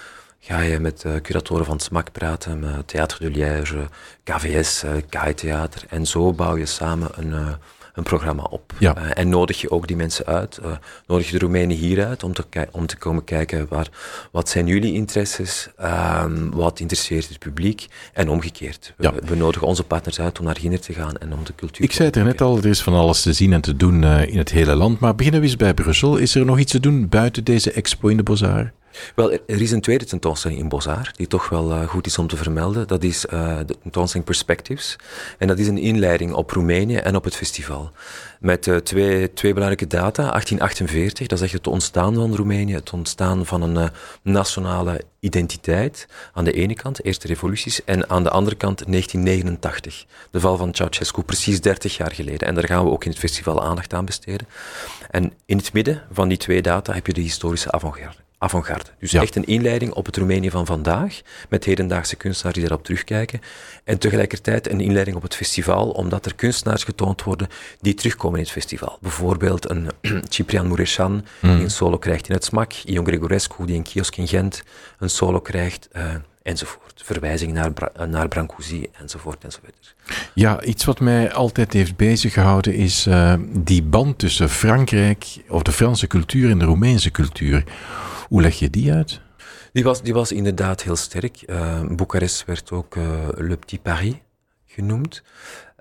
Ga 0.41 0.61
je 0.61 0.79
met 0.79 1.05
curatoren 1.23 1.65
van 1.65 1.81
SMAC 1.81 2.13
praten, 2.13 2.59
met 2.59 2.89
Theater 2.89 3.19
de 3.21 3.31
Liège, 3.31 3.89
KVS, 4.25 4.85
KI 5.09 5.35
Theater. 5.35 5.83
En 5.89 6.07
zo 6.07 6.33
bouw 6.33 6.57
je 6.57 6.67
samen 6.67 7.11
een 7.15 7.57
een 7.99 8.05
programma 8.05 8.43
op. 8.43 8.73
Ja. 8.79 8.97
Uh, 8.97 9.11
en 9.15 9.29
nodig 9.29 9.61
je 9.61 9.71
ook 9.71 9.87
die 9.87 9.97
mensen 9.97 10.27
uit. 10.27 10.59
Uh, 10.65 10.71
nodig 11.07 11.27
je 11.27 11.33
de 11.33 11.39
Roemenen 11.39 11.77
hier 11.77 12.07
uit 12.07 12.23
om 12.23 12.33
te, 12.33 12.45
om 12.71 12.87
te 12.87 12.97
komen 12.97 13.25
kijken 13.25 13.67
waar, 13.69 13.89
wat 14.33 14.49
zijn 14.49 14.67
jullie 14.67 14.93
interesses, 14.93 15.69
um, 15.83 16.51
wat 16.51 16.81
interesseert 16.81 17.29
het 17.29 17.39
publiek 17.39 17.87
en 18.13 18.29
omgekeerd. 18.29 18.95
Ja. 18.99 19.15
We, 19.15 19.21
we, 19.25 19.37
nodigen 19.37 19.67
onze 19.67 19.85
partners 19.85 20.21
uit 20.21 20.39
om 20.39 20.45
naar 20.45 20.59
hier 20.59 20.81
te 20.81 20.93
gaan 20.93 21.17
en 21.17 21.33
om 21.33 21.45
de 21.45 21.55
cultuur 21.55 21.85
Ik 21.85 21.93
zei 21.93 22.09
het 22.09 22.17
er 22.17 22.25
net 22.25 22.41
al, 22.41 22.57
er 22.59 22.67
is 22.67 22.83
van 22.83 22.95
alles 22.95 23.23
te 23.23 23.33
zien 23.33 23.53
en 23.53 23.61
te 23.61 23.77
doen 23.77 24.03
uh, 24.03 24.27
in 24.27 24.39
het 24.39 24.51
hele 24.51 24.75
land. 24.75 25.01
Maar 25.01 25.15
beginnen 25.15 25.41
we 25.41 25.47
eens 25.47 25.57
bij 25.57 25.75
Brussel. 25.75 26.17
Is 26.17 26.35
er 26.35 26.45
nog 26.45 26.59
iets 26.59 26.73
te 26.73 26.81
doen 26.81 27.09
buiten 27.09 27.45
deze 27.45 27.73
expo 27.73 28.09
in 28.09 28.17
de 28.17 28.23
Bozar? 28.23 28.73
Wel, 29.15 29.33
er 29.33 29.61
is 29.61 29.71
een 29.71 29.81
tweede 29.81 30.05
tentoonstelling 30.05 30.61
in 30.61 30.69
Bozar, 30.69 31.13
die 31.17 31.27
toch 31.27 31.49
wel 31.49 31.71
uh, 31.71 31.89
goed 31.89 32.07
is 32.07 32.19
om 32.19 32.27
te 32.27 32.37
vermelden. 32.37 32.89
Dat 32.89 33.03
is 33.03 33.27
uh, 33.33 33.59
de 33.67 33.77
tentoonstelling 33.83 34.29
Perspectives. 34.29 34.97
En 35.39 35.47
dat 35.47 35.59
is 35.59 35.69
een 35.69 35.79
inleiding 35.79 36.33
op 36.33 36.51
Roemenië 36.51 36.97
en 36.97 37.17
op 37.17 37.25
het 37.25 37.37
festival. 37.37 37.91
Met 38.41 38.67
uh, 38.67 38.77
twee, 38.77 39.33
twee 39.33 39.53
belangrijke 39.53 39.87
data. 39.87 40.23
1848, 40.23 41.27
dat 41.27 41.39
is 41.39 41.45
echt 41.45 41.53
het 41.53 41.67
ontstaan 41.67 42.15
van 42.15 42.35
Roemenië, 42.35 42.75
het 42.75 42.93
ontstaan 42.93 43.47
van 43.47 43.63
een 43.63 43.91
nationale 44.23 45.01
identiteit. 45.21 46.09
Aan 46.33 46.45
de 46.45 46.53
ene 46.53 46.75
kant, 46.75 47.05
eerste 47.05 47.27
revoluties, 47.27 47.85
en 47.85 48.11
aan 48.11 48.23
de 48.23 48.31
andere 48.31 48.57
kant 48.57 48.79
1989. 48.87 50.05
De 50.31 50.41
val 50.41 50.57
van 50.57 50.75
Ceausescu, 50.75 51.23
precies 51.23 51.61
30 51.61 51.97
jaar 51.97 52.13
geleden. 52.13 52.49
En 52.49 52.55
daar 52.55 52.67
gaan 52.67 52.85
we 52.85 52.91
ook 52.91 53.05
in 53.05 53.11
het 53.11 53.21
festival 53.21 53.63
aandacht 53.63 53.95
aan 53.95 54.05
besteden. 54.05 54.47
En 55.11 55.33
in 55.47 55.57
het 55.57 55.73
midden 55.73 56.03
van 56.13 56.29
die 56.29 56.39
twee 56.39 56.63
data 56.63 56.93
heb 56.93 57.07
je 57.07 57.13
de 57.13 57.21
historische 57.21 57.71
avant-garde 57.71 58.28
avant-garde. 58.39 58.91
Dus 58.99 59.13
echt 59.13 59.37
een 59.37 59.47
inleiding 59.47 59.93
op 59.93 60.07
het 60.07 60.17
Roemenië 60.17 60.51
van 60.51 60.67
vandaag, 60.67 61.21
met 61.49 61.65
hedendaagse 61.65 62.17
kunstenaars 62.17 62.55
die 62.55 62.67
daarop 62.67 62.85
terugkijken. 62.85 63.41
En 63.85 63.99
tegelijkertijd 63.99 64.71
een 64.71 64.81
inleiding 64.81 65.17
op 65.17 65.23
het 65.23 65.35
festival, 65.35 65.91
omdat 65.91 66.27
er 66.27 66.35
kunstenaars 66.35 66.85
getoond 66.85 67.23
worden 67.23 67.49
die 67.81 67.95
terugkomen 67.95 68.39
in 68.39 68.45
het 68.45 68.53
festival. 68.53 68.99
Bijvoorbeeld 69.01 69.71
een 69.71 69.89
Ciprian 70.29 70.69
Mureșan, 70.69 71.25
die 71.41 71.51
hmm. 71.51 71.61
een 71.61 71.71
solo 71.71 71.99
krijgt 71.99 72.29
in 72.29 72.35
het 72.35 72.45
SMAC, 72.45 72.73
Ion 72.73 73.07
Gregorescu, 73.07 73.67
die 73.67 73.77
een 73.77 73.83
kiosk 73.83 74.17
in 74.17 74.29
Gent 74.29 74.63
een 74.99 75.11
solo 75.11 75.41
krijgt, 75.41 75.89
uh, 75.97 76.15
enzovoort. 76.43 77.03
Verwijzing 77.05 77.53
naar, 77.53 77.73
naar 78.09 78.29
Brancusi, 78.29 78.87
enzovoort, 79.01 79.45
enzovoort. 79.45 79.95
Ja, 80.35 80.63
iets 80.63 80.85
wat 80.85 81.01
mij 81.01 81.33
altijd 81.33 81.73
heeft 81.73 81.97
beziggehouden 81.97 82.75
is 82.75 83.07
uh, 83.07 83.35
die 83.47 83.83
band 83.83 84.19
tussen 84.19 84.49
Frankrijk, 84.49 85.27
of 85.49 85.63
de 85.63 85.73
Franse 85.73 86.07
cultuur 86.07 86.51
en 86.51 86.59
de 86.59 86.65
Roemeense 86.65 87.11
cultuur. 87.11 87.65
Hoe 88.29 88.43
leg 88.43 88.59
je 88.59 88.71
die 88.71 88.93
uit? 88.93 89.21
Die 89.73 89.85
was, 89.85 90.03
die 90.03 90.15
was 90.15 90.33
inderdaad 90.33 90.83
heel 90.83 90.97
sterk. 90.97 91.43
Uh, 91.47 91.83
Boekarest 91.87 92.45
werd 92.45 92.71
ook 92.71 92.97
uh, 92.97 93.29
Le 93.35 93.57
Petit 93.57 93.83
Paris 93.83 94.15
genoemd. 94.67 95.23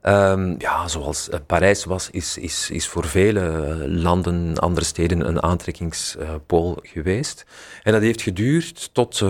Um, 0.07 0.55
ja, 0.57 0.87
zoals 0.87 1.29
uh, 1.29 1.35
Parijs 1.45 1.85
was, 1.85 2.09
is, 2.11 2.37
is, 2.37 2.69
is 2.69 2.87
voor 2.87 3.05
vele 3.05 3.41
landen, 3.87 4.57
andere 4.57 4.85
steden, 4.85 5.27
een 5.27 5.43
aantrekkingspool 5.43 6.79
geweest. 6.81 7.45
En 7.83 7.91
dat 7.91 8.01
heeft 8.01 8.21
geduurd 8.21 8.89
tot, 8.93 9.23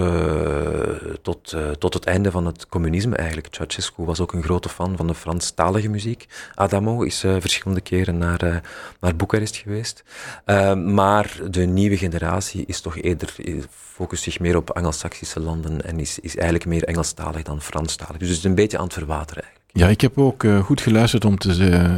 tot, 1.22 1.56
tot 1.80 1.94
het 1.94 2.06
einde 2.06 2.32
van 2.32 2.46
het 2.46 2.68
communisme 2.68 3.16
eigenlijk. 3.16 3.48
Ceausescu 3.52 4.04
was 4.04 4.20
ook 4.20 4.34
een 4.34 4.44
grote 4.44 4.70
fan 4.70 4.98
van 4.98 5.08
de 5.08 5.16
Franstalige 5.16 5.90
muziek. 5.90 6.26
Adamo 6.56 7.02
is 7.02 7.20
verschillende 7.20 7.82
keren 7.82 8.18
naar, 8.18 8.62
naar 9.00 9.16
Boekarest 9.16 9.56
geweest. 9.56 10.04
Ehm, 10.46 10.94
maar 10.94 11.40
de 11.50 11.66
nieuwe 11.66 11.98
generatie 11.98 12.64
is 12.66 12.82
toch 12.82 12.98
eerder, 12.98 13.36
focust 13.70 14.24
zich 14.24 14.40
meer 14.40 14.56
op 14.56 14.72
Angelsaksische 14.72 15.40
landen 15.40 15.82
en 15.82 16.00
is, 16.00 16.20
is 16.20 16.36
eigenlijk 16.36 16.66
meer 16.66 16.84
Engelstalig 16.84 17.44
dan 17.44 17.62
Franstalig. 17.62 18.18
Dus 18.18 18.30
het 18.30 18.38
is 18.38 18.44
een 18.44 18.56
beetje 18.56 18.78
aan 18.78 18.84
het 18.84 18.94
verwateren 18.94 19.44
eigenlijk. 19.44 19.57
Ja, 19.72 19.88
ik 19.88 20.02
heb 20.02 20.18
ook 20.18 20.44
uh, 20.44 20.64
goed 20.64 20.82
geluisterd 20.82 21.26
om 21.26 21.38
te, 21.38 21.58
uh, 21.58 21.92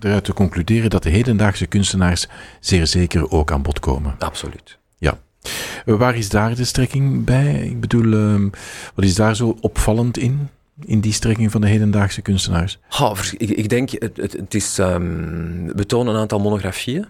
eruit 0.00 0.24
te 0.24 0.32
concluderen 0.32 0.90
dat 0.90 1.02
de 1.02 1.10
hedendaagse 1.10 1.66
kunstenaars 1.66 2.26
zeer 2.60 2.86
zeker 2.86 3.30
ook 3.30 3.52
aan 3.52 3.62
bod 3.62 3.80
komen. 3.80 4.14
Absoluut. 4.18 4.78
Ja. 4.98 5.18
Uh, 5.84 5.96
waar 5.96 6.16
is 6.16 6.28
daar 6.28 6.54
de 6.54 6.64
strekking 6.64 7.24
bij? 7.24 7.54
Ik 7.54 7.80
bedoel, 7.80 8.12
ehm, 8.12 8.48
wat 8.94 9.04
is 9.04 9.14
daar 9.14 9.36
zo 9.36 9.56
opvallend 9.60 10.18
in? 10.18 10.48
In 10.84 11.00
die 11.00 11.12
strekking 11.12 11.50
van 11.50 11.60
de 11.60 11.68
hedendaagse 11.68 12.22
kunstenaars? 12.22 12.78
Ik, 13.36 13.50
ik, 13.50 13.68
denk, 13.68 13.90
het, 13.90 14.16
het, 14.16 14.32
het 14.32 14.54
is, 14.54 14.78
um, 14.78 15.72
we 15.74 15.86
tonen 15.86 16.14
een 16.14 16.20
aantal 16.20 16.40
monografieën. 16.40 17.06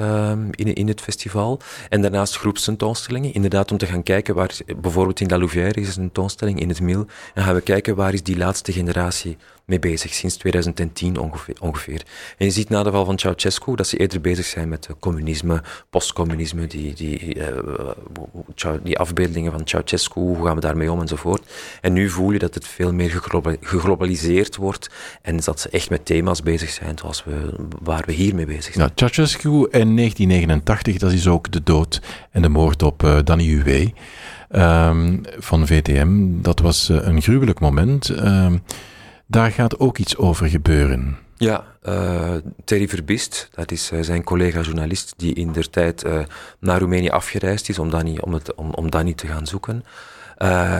Um, 0.00 0.48
in, 0.50 0.74
in 0.74 0.88
het 0.88 1.00
festival. 1.00 1.60
En 1.88 2.02
daarnaast 2.02 2.36
groepstentoonstellingen. 2.36 3.34
Inderdaad, 3.34 3.70
om 3.70 3.78
te 3.78 3.86
gaan 3.86 4.02
kijken 4.02 4.34
waar, 4.34 4.56
bijvoorbeeld 4.80 5.20
in 5.20 5.28
La 5.28 5.38
Louvière 5.38 5.80
is 5.80 5.88
een 5.88 5.94
tentoonstelling 5.94 6.60
in 6.60 6.68
het 6.68 6.80
Mil. 6.80 7.06
En 7.34 7.42
gaan 7.42 7.54
we 7.54 7.60
kijken 7.60 7.96
waar 7.96 8.12
is 8.14 8.22
die 8.22 8.36
laatste 8.36 8.72
generatie 8.72 9.36
mee 9.72 9.92
bezig, 9.92 10.14
sinds 10.14 10.36
2010 10.36 11.18
ongeveer. 11.18 11.54
ongeveer. 11.60 12.02
En 12.38 12.46
je 12.46 12.52
ziet 12.52 12.68
na 12.68 12.82
de 12.82 12.90
val 12.90 13.04
van 13.04 13.18
Ceausescu 13.18 13.74
dat 13.76 13.86
ze 13.86 13.96
eerder 13.96 14.20
bezig 14.20 14.46
zijn 14.46 14.68
met 14.68 14.88
communisme, 14.98 15.62
postcommunisme, 15.90 16.66
die, 16.66 16.94
die, 16.94 17.34
uh, 17.34 18.70
die 18.82 18.98
afbeeldingen 18.98 19.52
van 19.52 19.60
Ceausescu, 19.64 20.20
hoe 20.20 20.46
gaan 20.46 20.54
we 20.54 20.60
daarmee 20.60 20.92
om 20.92 21.00
enzovoort. 21.00 21.52
En 21.80 21.92
nu 21.92 22.08
voel 22.08 22.30
je 22.30 22.38
dat 22.38 22.54
het 22.54 22.66
veel 22.66 22.92
meer 22.92 23.22
geglobaliseerd 23.60 24.56
wordt 24.56 24.90
en 25.22 25.40
dat 25.44 25.60
ze 25.60 25.68
echt 25.68 25.90
met 25.90 26.04
thema's 26.04 26.42
bezig 26.42 26.70
zijn 26.70 26.98
zoals 26.98 27.24
we, 27.24 27.54
waar 27.82 28.02
we 28.06 28.12
hier 28.12 28.34
mee 28.34 28.46
bezig 28.46 28.72
zijn. 28.74 28.78
Nou, 28.78 28.90
Ceausescu 28.94 29.48
in 29.48 29.96
1989, 29.96 30.98
dat 30.98 31.12
is 31.12 31.26
ook 31.26 31.50
de 31.50 31.62
dood 31.62 32.00
en 32.30 32.42
de 32.42 32.48
moord 32.48 32.82
op 32.82 33.02
uh, 33.02 33.18
Danny 33.24 33.44
Huwe. 33.44 33.92
Um, 34.56 35.20
van 35.38 35.66
VTM. 35.66 36.40
Dat 36.42 36.60
was 36.60 36.88
een 36.88 37.22
gruwelijk 37.22 37.60
moment. 37.60 38.10
Uh, 38.10 38.52
daar 39.32 39.50
gaat 39.50 39.78
ook 39.78 39.98
iets 39.98 40.16
over 40.16 40.48
gebeuren. 40.48 41.16
Ja, 41.36 41.64
uh, 41.88 42.34
Terry 42.64 42.88
Verbist, 42.88 43.48
dat 43.54 43.70
is 43.70 43.90
uh, 43.92 44.00
zijn 44.02 44.24
collega-journalist 44.24 45.14
die 45.16 45.34
in 45.34 45.52
der 45.52 45.70
tijd 45.70 46.04
uh, 46.04 46.18
naar 46.58 46.78
Roemenië 46.78 47.08
afgereisd 47.08 47.68
is 47.68 47.78
om 47.78 47.90
Danny, 47.90 48.18
om 48.20 48.32
het, 48.32 48.54
om, 48.54 48.74
om 48.74 48.90
Danny 48.90 49.14
te 49.14 49.26
gaan 49.26 49.46
zoeken. 49.46 49.84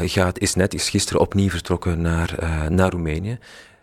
gaat, 0.04 0.38
is 0.38 0.54
net 0.54 0.74
is 0.74 0.90
gisteren 0.90 1.20
opnieuw 1.20 1.48
vertrokken 1.48 2.00
naar, 2.00 2.34
naar 2.68 2.90
Roemenië. 2.90 3.38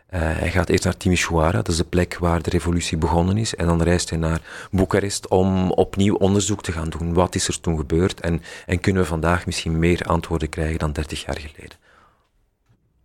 hij 0.09 0.51
gaat 0.51 0.69
eerst 0.69 0.83
naar 0.83 0.97
Timișoara, 0.97 1.57
dat 1.57 1.67
is 1.67 1.77
de 1.77 1.83
plek 1.83 2.17
waar 2.17 2.41
de 2.41 2.49
revolutie 2.49 2.97
begonnen 2.97 3.37
is. 3.37 3.55
En 3.55 3.65
dan 3.65 3.81
reist 3.81 4.09
hij 4.09 4.19
naar 4.19 4.41
Boekarest 4.71 5.27
om 5.27 5.71
opnieuw 5.71 6.15
onderzoek 6.15 6.63
te 6.63 6.71
gaan 6.71 6.89
doen. 6.89 7.13
Wat 7.13 7.35
is 7.35 7.47
er 7.47 7.61
toen 7.61 7.77
gebeurd? 7.77 8.19
En, 8.19 8.41
en 8.65 8.79
kunnen 8.79 9.01
we 9.01 9.07
vandaag 9.07 9.45
misschien 9.45 9.79
meer 9.79 10.01
antwoorden 10.01 10.49
krijgen 10.49 10.79
dan 10.79 10.91
30 10.91 11.25
jaar 11.25 11.39
geleden? 11.39 11.88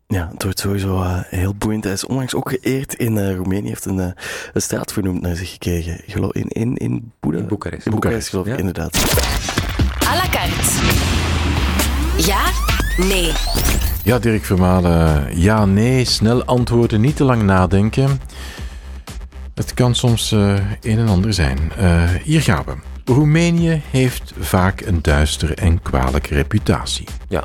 Ja, 0.06 0.28
het 0.32 0.42
wordt 0.42 0.58
sowieso 0.58 1.00
uh, 1.00 1.18
heel 1.22 1.54
boeiend. 1.54 1.84
Hij 1.84 1.92
is 1.92 2.06
onlangs 2.06 2.34
ook 2.34 2.48
geëerd 2.48 2.94
in 2.94 3.16
uh, 3.16 3.34
Roemenië. 3.34 3.68
heeft 3.68 3.84
een, 3.84 3.98
uh, 3.98 4.10
een 4.52 4.62
straat 4.62 4.92
vernoemd 4.92 5.20
naar 5.20 5.36
zich 5.36 5.50
gekregen. 5.50 6.00
Geloof 6.06 6.32
in, 6.32 6.48
in, 6.48 6.76
in, 6.76 7.12
Boeda? 7.20 7.38
in 7.38 7.46
Boekarest. 7.46 7.86
In 7.86 7.92
Boekarest, 7.92 8.28
geloof 8.28 8.46
ik, 8.46 8.52
ja. 8.52 8.58
inderdaad. 8.58 8.96
À 10.06 10.14
la 10.14 10.28
carte. 10.30 10.62
Ja, 12.26 12.44
nee. 12.96 13.32
Ja, 14.04 14.18
Dirk 14.18 14.44
Vermalen. 14.44 15.38
Ja, 15.38 15.64
nee. 15.64 16.04
Snel 16.04 16.44
antwoorden, 16.44 17.00
niet 17.00 17.16
te 17.16 17.24
lang 17.24 17.42
nadenken. 17.42 18.20
Het 19.54 19.74
kan 19.74 19.94
soms 19.94 20.30
een 20.30 20.78
en 20.80 21.08
ander 21.08 21.34
zijn. 21.34 21.58
hier 22.22 22.42
gaan 22.42 22.64
we. 22.66 22.74
Roemenië 23.12 23.82
heeft 23.90 24.32
vaak 24.38 24.80
een 24.80 24.98
duistere 25.02 25.54
en 25.54 25.82
kwalijke 25.82 26.34
reputatie. 26.34 27.08
Ja, 27.28 27.44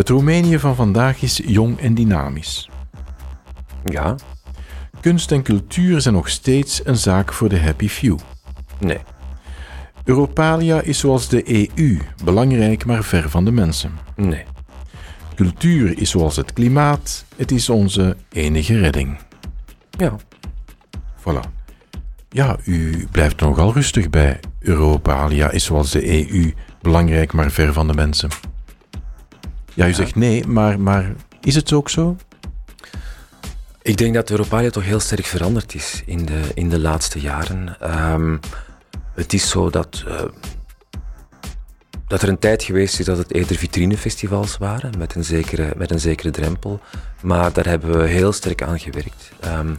het 0.00 0.08
Roemenië 0.08 0.58
van 0.58 0.74
vandaag 0.74 1.22
is 1.22 1.40
jong 1.44 1.78
en 1.78 1.94
dynamisch. 1.94 2.70
Ja. 3.84 4.14
Kunst 5.00 5.32
en 5.32 5.42
cultuur 5.42 6.00
zijn 6.00 6.14
nog 6.14 6.28
steeds 6.28 6.80
een 6.84 6.96
zaak 6.96 7.32
voor 7.32 7.48
de 7.48 7.60
happy 7.60 7.88
few. 7.88 8.18
Nee. 8.78 8.98
Europalia 10.04 10.80
is 10.80 10.98
zoals 10.98 11.28
de 11.28 11.68
EU, 11.76 11.98
belangrijk 12.24 12.84
maar 12.84 13.04
ver 13.04 13.30
van 13.30 13.44
de 13.44 13.52
mensen. 13.52 13.92
Nee. 14.16 14.44
Cultuur 15.34 15.98
is 15.98 16.10
zoals 16.10 16.36
het 16.36 16.52
klimaat, 16.52 17.24
het 17.36 17.50
is 17.50 17.68
onze 17.68 18.16
enige 18.32 18.78
redding. 18.78 19.18
Ja. 19.90 20.16
Voilà. 21.18 21.50
Ja, 22.28 22.56
u 22.64 23.06
blijft 23.10 23.40
nogal 23.40 23.72
rustig 23.72 24.10
bij. 24.10 24.40
Europalia 24.58 25.50
is 25.50 25.64
zoals 25.64 25.90
de 25.90 26.32
EU, 26.32 26.52
belangrijk 26.82 27.32
maar 27.32 27.50
ver 27.50 27.72
van 27.72 27.86
de 27.86 27.94
mensen. 27.94 28.30
Ja, 29.74 29.88
u 29.88 29.92
zegt 29.92 30.14
nee, 30.14 30.46
maar, 30.46 30.80
maar 30.80 31.12
is 31.40 31.54
het 31.54 31.72
ook 31.72 31.88
zo? 31.88 32.16
Ik 33.82 33.96
denk 33.96 34.14
dat 34.14 34.30
Europalia 34.30 34.70
toch 34.70 34.84
heel 34.84 35.00
sterk 35.00 35.26
veranderd 35.26 35.74
is 35.74 36.02
in 36.06 36.24
de, 36.24 36.40
in 36.54 36.68
de 36.68 36.78
laatste 36.78 37.20
jaren. 37.20 37.76
Um, 38.12 38.40
het 39.14 39.32
is 39.32 39.48
zo 39.48 39.70
dat, 39.70 40.04
uh, 40.08 40.22
dat 42.06 42.22
er 42.22 42.28
een 42.28 42.38
tijd 42.38 42.62
geweest 42.62 42.98
is 42.98 43.04
dat 43.04 43.18
het 43.18 43.34
eerder 43.34 43.56
vitrinefestivals 43.56 44.56
waren, 44.58 44.98
met 44.98 45.14
een 45.14 45.24
zekere, 45.24 45.72
met 45.76 45.90
een 45.90 46.00
zekere 46.00 46.30
drempel. 46.30 46.80
Maar 47.22 47.52
daar 47.52 47.66
hebben 47.66 47.98
we 47.98 48.06
heel 48.06 48.32
sterk 48.32 48.62
aan 48.62 48.80
gewerkt. 48.80 49.30
Um, 49.44 49.78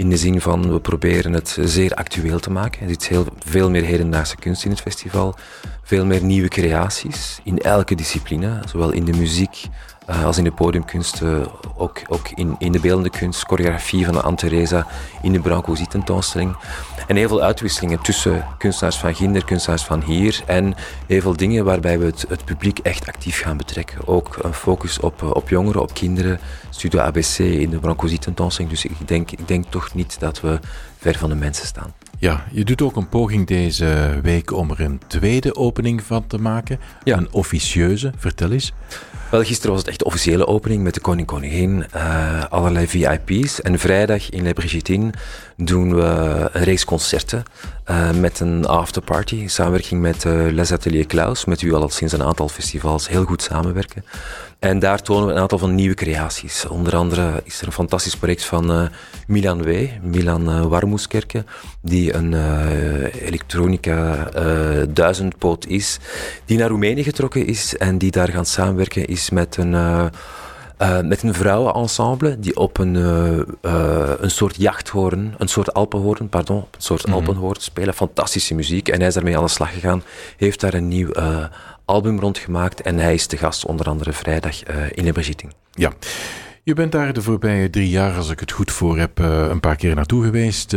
in 0.00 0.10
de 0.10 0.16
zin 0.16 0.40
van, 0.40 0.72
we 0.72 0.80
proberen 0.80 1.32
het 1.32 1.58
zeer 1.60 1.94
actueel 1.94 2.38
te 2.38 2.50
maken. 2.50 2.82
Er 2.82 2.88
zit 2.88 3.08
heel, 3.08 3.26
veel 3.44 3.70
meer 3.70 3.84
hedendaagse 3.84 4.36
kunst 4.36 4.64
in 4.64 4.70
het 4.70 4.80
festival. 4.80 5.34
Veel 5.82 6.06
meer 6.06 6.22
nieuwe 6.22 6.48
creaties 6.48 7.40
in 7.44 7.58
elke 7.58 7.94
discipline. 7.94 8.62
Zowel 8.68 8.90
in 8.90 9.04
de 9.04 9.12
muziek 9.12 9.66
uh, 10.10 10.24
als 10.24 10.38
in 10.38 10.44
de 10.44 10.52
podiumkunst. 10.52 11.20
Uh, 11.20 11.46
ook 11.76 12.02
ook 12.08 12.28
in, 12.34 12.56
in 12.58 12.72
de 12.72 12.80
beeldende 12.80 13.10
kunst, 13.10 13.46
choreografie 13.46 14.04
van 14.04 14.14
de 14.14 14.20
Anne-Theresa. 14.20 14.86
In 15.22 15.32
de 15.32 15.40
Brancusi 15.40 15.86
tentoonstelling. 15.86 16.56
En 17.06 17.16
heel 17.16 17.28
veel 17.28 17.42
uitwisselingen 17.42 18.00
tussen 18.02 18.46
kunstenaars 18.58 18.98
van 18.98 19.14
Ginder, 19.14 19.44
kunstenaars 19.44 19.84
van 19.84 20.02
hier. 20.02 20.42
En 20.46 20.74
heel 21.06 21.20
veel 21.20 21.36
dingen 21.36 21.64
waarbij 21.64 21.98
we 21.98 22.04
het, 22.04 22.24
het 22.28 22.44
publiek 22.44 22.78
echt 22.78 23.08
actief 23.08 23.40
gaan 23.40 23.56
betrekken. 23.56 24.06
Ook 24.06 24.38
een 24.42 24.54
focus 24.54 25.00
op, 25.00 25.22
op 25.22 25.48
jongeren, 25.48 25.82
op 25.82 25.94
kinderen. 25.94 26.40
Studio 26.70 27.00
ABC 27.00 27.38
in 27.38 27.70
de 27.70 27.78
Brancusi 27.78 28.18
tentoonstelling. 28.18 28.72
Dus 28.72 28.84
ik 28.84 29.08
denk, 29.08 29.30
ik 29.30 29.48
denk 29.48 29.64
toch 29.68 29.94
niet 29.94 30.20
dat 30.20 30.40
we 30.40 30.60
ver 31.00 31.18
van 31.18 31.28
de 31.28 31.34
mensen 31.34 31.66
staan. 31.66 31.94
Ja, 32.18 32.44
je 32.50 32.64
doet 32.64 32.82
ook 32.82 32.96
een 32.96 33.08
poging 33.08 33.46
deze 33.46 34.18
week 34.22 34.52
om 34.52 34.70
er 34.70 34.80
een 34.80 35.00
tweede 35.06 35.56
opening 35.56 36.02
van 36.02 36.26
te 36.26 36.38
maken. 36.38 36.78
Ja. 37.04 37.16
Een 37.16 37.32
officieuze, 37.32 38.12
vertel 38.16 38.50
eens. 38.50 38.72
Wel, 39.30 39.44
gisteren 39.44 39.70
was 39.70 39.80
het 39.80 39.88
echt 39.88 39.98
de 39.98 40.04
officiële 40.04 40.46
opening 40.46 40.82
met 40.82 40.94
de 40.94 41.00
koning 41.00 41.26
koningin, 41.26 41.84
uh, 41.94 42.44
allerlei 42.44 42.86
VIP's. 42.88 43.60
En 43.60 43.78
vrijdag 43.78 44.30
in 44.30 44.42
Le 44.42 44.52
Brigitine 44.52 45.12
doen 45.56 45.94
we 45.94 46.02
een 46.52 46.64
reeks 46.64 46.84
concerten 46.84 47.42
uh, 47.90 48.10
met 48.10 48.40
een 48.40 48.66
afterparty. 48.66 49.34
In 49.34 49.50
samenwerking 49.50 50.00
met 50.00 50.24
uh, 50.24 50.52
Les 50.52 50.72
Ateliers 50.72 51.06
Klaus, 51.06 51.44
met 51.44 51.60
wie 51.60 51.70
we 51.70 51.76
al 51.76 51.88
sinds 51.88 52.12
een 52.12 52.22
aantal 52.22 52.48
festivals 52.48 53.08
heel 53.08 53.24
goed 53.24 53.42
samenwerken. 53.42 54.04
En 54.60 54.78
daar 54.78 55.02
tonen 55.02 55.26
we 55.26 55.32
een 55.32 55.38
aantal 55.38 55.58
van 55.58 55.74
nieuwe 55.74 55.94
creaties. 55.94 56.66
Onder 56.66 56.96
andere 56.96 57.40
is 57.44 57.60
er 57.60 57.66
een 57.66 57.72
fantastisch 57.72 58.16
project 58.16 58.44
van 58.44 58.70
uh, 58.70 58.86
Milan 59.26 59.62
W., 59.62 59.86
Milan 60.02 60.48
uh, 60.48 60.66
Warmoeskerke, 60.66 61.44
die 61.82 62.14
een 62.14 62.32
uh, 62.32 63.14
elektronica 63.14 64.28
duizendpoot 64.88 65.66
is, 65.66 65.98
die 66.44 66.58
naar 66.58 66.68
Roemenië 66.68 67.02
getrokken 67.02 67.46
is 67.46 67.76
en 67.76 67.98
die 67.98 68.10
daar 68.10 68.28
gaan 68.28 68.46
samenwerken 68.46 69.06
is 69.06 69.30
met 69.30 69.56
een... 69.56 69.72
Uh, 70.82 71.00
met 71.00 71.22
een 71.22 71.34
vrouwenensemble 71.34 72.38
die 72.38 72.56
op 72.56 72.78
een, 72.78 72.94
uh, 72.94 73.38
uh, 73.62 74.10
een 74.18 74.30
soort 74.30 74.56
jachthoorn, 74.56 75.34
een 75.38 75.48
soort 75.48 75.74
alpenhoorn, 75.74 76.28
pardon, 76.28 76.56
een 76.56 76.64
soort 76.78 77.06
mm 77.06 77.12
-hmm. 77.12 77.20
alpenhoorn 77.20 77.60
spelen. 77.60 77.94
Fantastische 77.94 78.54
muziek. 78.54 78.88
En 78.88 78.98
hij 78.98 79.08
is 79.08 79.14
daarmee 79.14 79.36
aan 79.36 79.44
de 79.44 79.50
slag 79.50 79.72
gegaan. 79.72 80.02
Heeft 80.36 80.60
daar 80.60 80.74
een 80.74 80.88
nieuw 80.88 81.10
album 81.90 82.20
rondgemaakt. 82.20 82.80
En 82.80 82.98
hij 82.98 83.14
is 83.14 83.26
te 83.26 83.36
gast 83.36 83.66
onder 83.66 83.86
andere 83.86 84.12
vrijdag 84.12 84.64
in 84.92 85.04
de 85.04 85.12
Brigitte. 85.12 85.46
Ja. 85.70 85.92
Je 86.62 86.74
bent 86.74 86.92
daar 86.92 87.12
de 87.12 87.22
voorbije 87.22 87.70
drie 87.70 87.88
jaar, 87.88 88.16
als 88.16 88.30
ik 88.30 88.40
het 88.40 88.52
goed 88.52 88.70
voor 88.70 88.98
heb, 88.98 89.18
een 89.18 89.60
paar 89.60 89.76
keer 89.76 89.94
naartoe 89.94 90.24
geweest. 90.24 90.72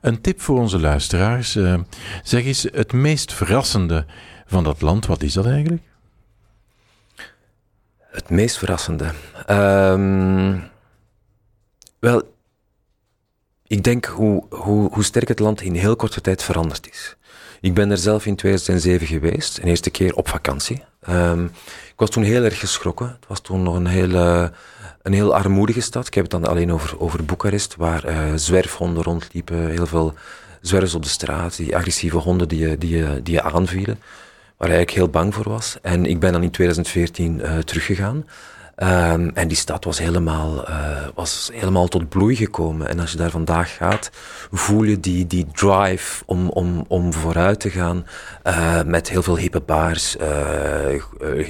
een 0.00 0.20
tip 0.20 0.40
voor 0.40 0.58
onze 0.58 0.78
luisteraars. 0.78 1.58
zeg 2.22 2.44
eens, 2.44 2.66
het 2.72 2.92
meest 2.92 3.32
verrassende 3.32 4.06
van 4.46 4.64
dat 4.64 4.80
land, 4.80 5.06
wat 5.06 5.22
is 5.22 5.32
dat 5.32 5.46
eigenlijk? 5.46 5.82
Het 8.10 8.30
meest 8.30 8.58
verrassende. 8.58 9.10
Um, 9.50 10.62
wel, 11.98 12.34
ik 13.70 13.84
denk 13.84 14.04
hoe, 14.04 14.44
hoe, 14.48 14.90
hoe 14.92 15.04
sterk 15.04 15.28
het 15.28 15.38
land 15.38 15.60
in 15.60 15.74
heel 15.74 15.96
korte 15.96 16.20
tijd 16.20 16.42
veranderd 16.42 16.88
is. 16.90 17.16
Ik 17.60 17.74
ben 17.74 17.90
er 17.90 17.96
zelf 17.96 18.26
in 18.26 18.36
2007 18.36 19.06
geweest, 19.06 19.58
een 19.58 19.68
eerste 19.68 19.90
keer 19.90 20.14
op 20.14 20.28
vakantie. 20.28 20.82
Um, 21.08 21.44
ik 21.86 21.96
was 21.96 22.10
toen 22.10 22.22
heel 22.22 22.44
erg 22.44 22.58
geschrokken. 22.58 23.06
Het 23.06 23.28
was 23.28 23.40
toen 23.40 23.62
nog 23.62 23.74
een 23.74 23.86
hele, 23.86 24.52
een 25.02 25.12
heel 25.12 25.34
armoedige 25.34 25.80
stad. 25.80 26.06
Ik 26.06 26.14
heb 26.14 26.22
het 26.22 26.32
dan 26.32 26.46
alleen 26.46 26.72
over, 26.72 27.00
over 27.00 27.24
Boekarest, 27.24 27.76
waar 27.76 28.08
uh, 28.08 28.34
zwerfhonden 28.34 29.02
rondliepen, 29.02 29.70
heel 29.70 29.86
veel 29.86 30.14
zwervers 30.60 30.94
op 30.94 31.02
de 31.02 31.08
straat, 31.08 31.56
die 31.56 31.76
agressieve 31.76 32.16
honden 32.16 32.48
die 32.48 32.68
je, 32.68 32.78
die 32.78 33.22
die 33.22 33.34
je 33.34 33.42
aanvielen 33.42 33.98
waar 34.56 34.70
ik 34.70 34.90
heel 34.90 35.08
bang 35.08 35.34
voor 35.34 35.48
was. 35.48 35.76
En 35.82 36.06
ik 36.06 36.20
ben 36.20 36.32
dan 36.32 36.42
in 36.42 36.50
2014 36.50 37.38
uh, 37.38 37.58
teruggegaan. 37.58 38.24
Um, 38.82 39.30
en 39.34 39.48
die 39.48 39.56
stad 39.56 39.84
was 39.84 39.98
helemaal, 39.98 40.68
uh, 40.68 41.08
was 41.14 41.50
helemaal 41.52 41.88
tot 41.88 42.08
bloei 42.08 42.36
gekomen. 42.36 42.88
En 42.88 43.00
als 43.00 43.10
je 43.10 43.16
daar 43.16 43.30
vandaag 43.30 43.76
gaat, 43.76 44.10
voel 44.50 44.82
je 44.82 45.00
die, 45.00 45.26
die 45.26 45.46
drive 45.52 46.22
om, 46.26 46.48
om, 46.48 46.84
om 46.88 47.12
vooruit 47.12 47.60
te 47.60 47.70
gaan. 47.70 48.06
Uh, 48.44 48.82
met 48.82 49.10
heel 49.10 49.22
veel 49.22 49.38
hippe 49.38 49.60
bars, 49.60 50.16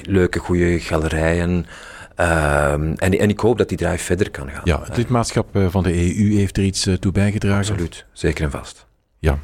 leuke, 0.01 0.39
goede 0.39 0.79
galerijen. 0.79 1.49
Um, 1.51 2.93
en, 2.95 3.19
en 3.19 3.29
ik 3.29 3.39
hoop 3.39 3.57
dat 3.57 3.69
die 3.69 3.77
drive 3.77 4.03
verder 4.03 4.31
kan 4.31 4.49
gaan. 4.49 4.61
Ja, 4.63 4.81
het 4.83 4.97
lidmaatschap 4.97 5.47
van 5.69 5.83
de 5.83 5.93
EU 5.93 6.35
heeft 6.35 6.57
er 6.57 6.63
iets 6.63 6.87
toe 6.99 7.11
bijgedragen. 7.11 7.71
Absoluut, 7.71 8.05
zeker 8.13 8.43
en 8.43 8.51
vast. 8.51 8.85
Ja. 9.19 9.39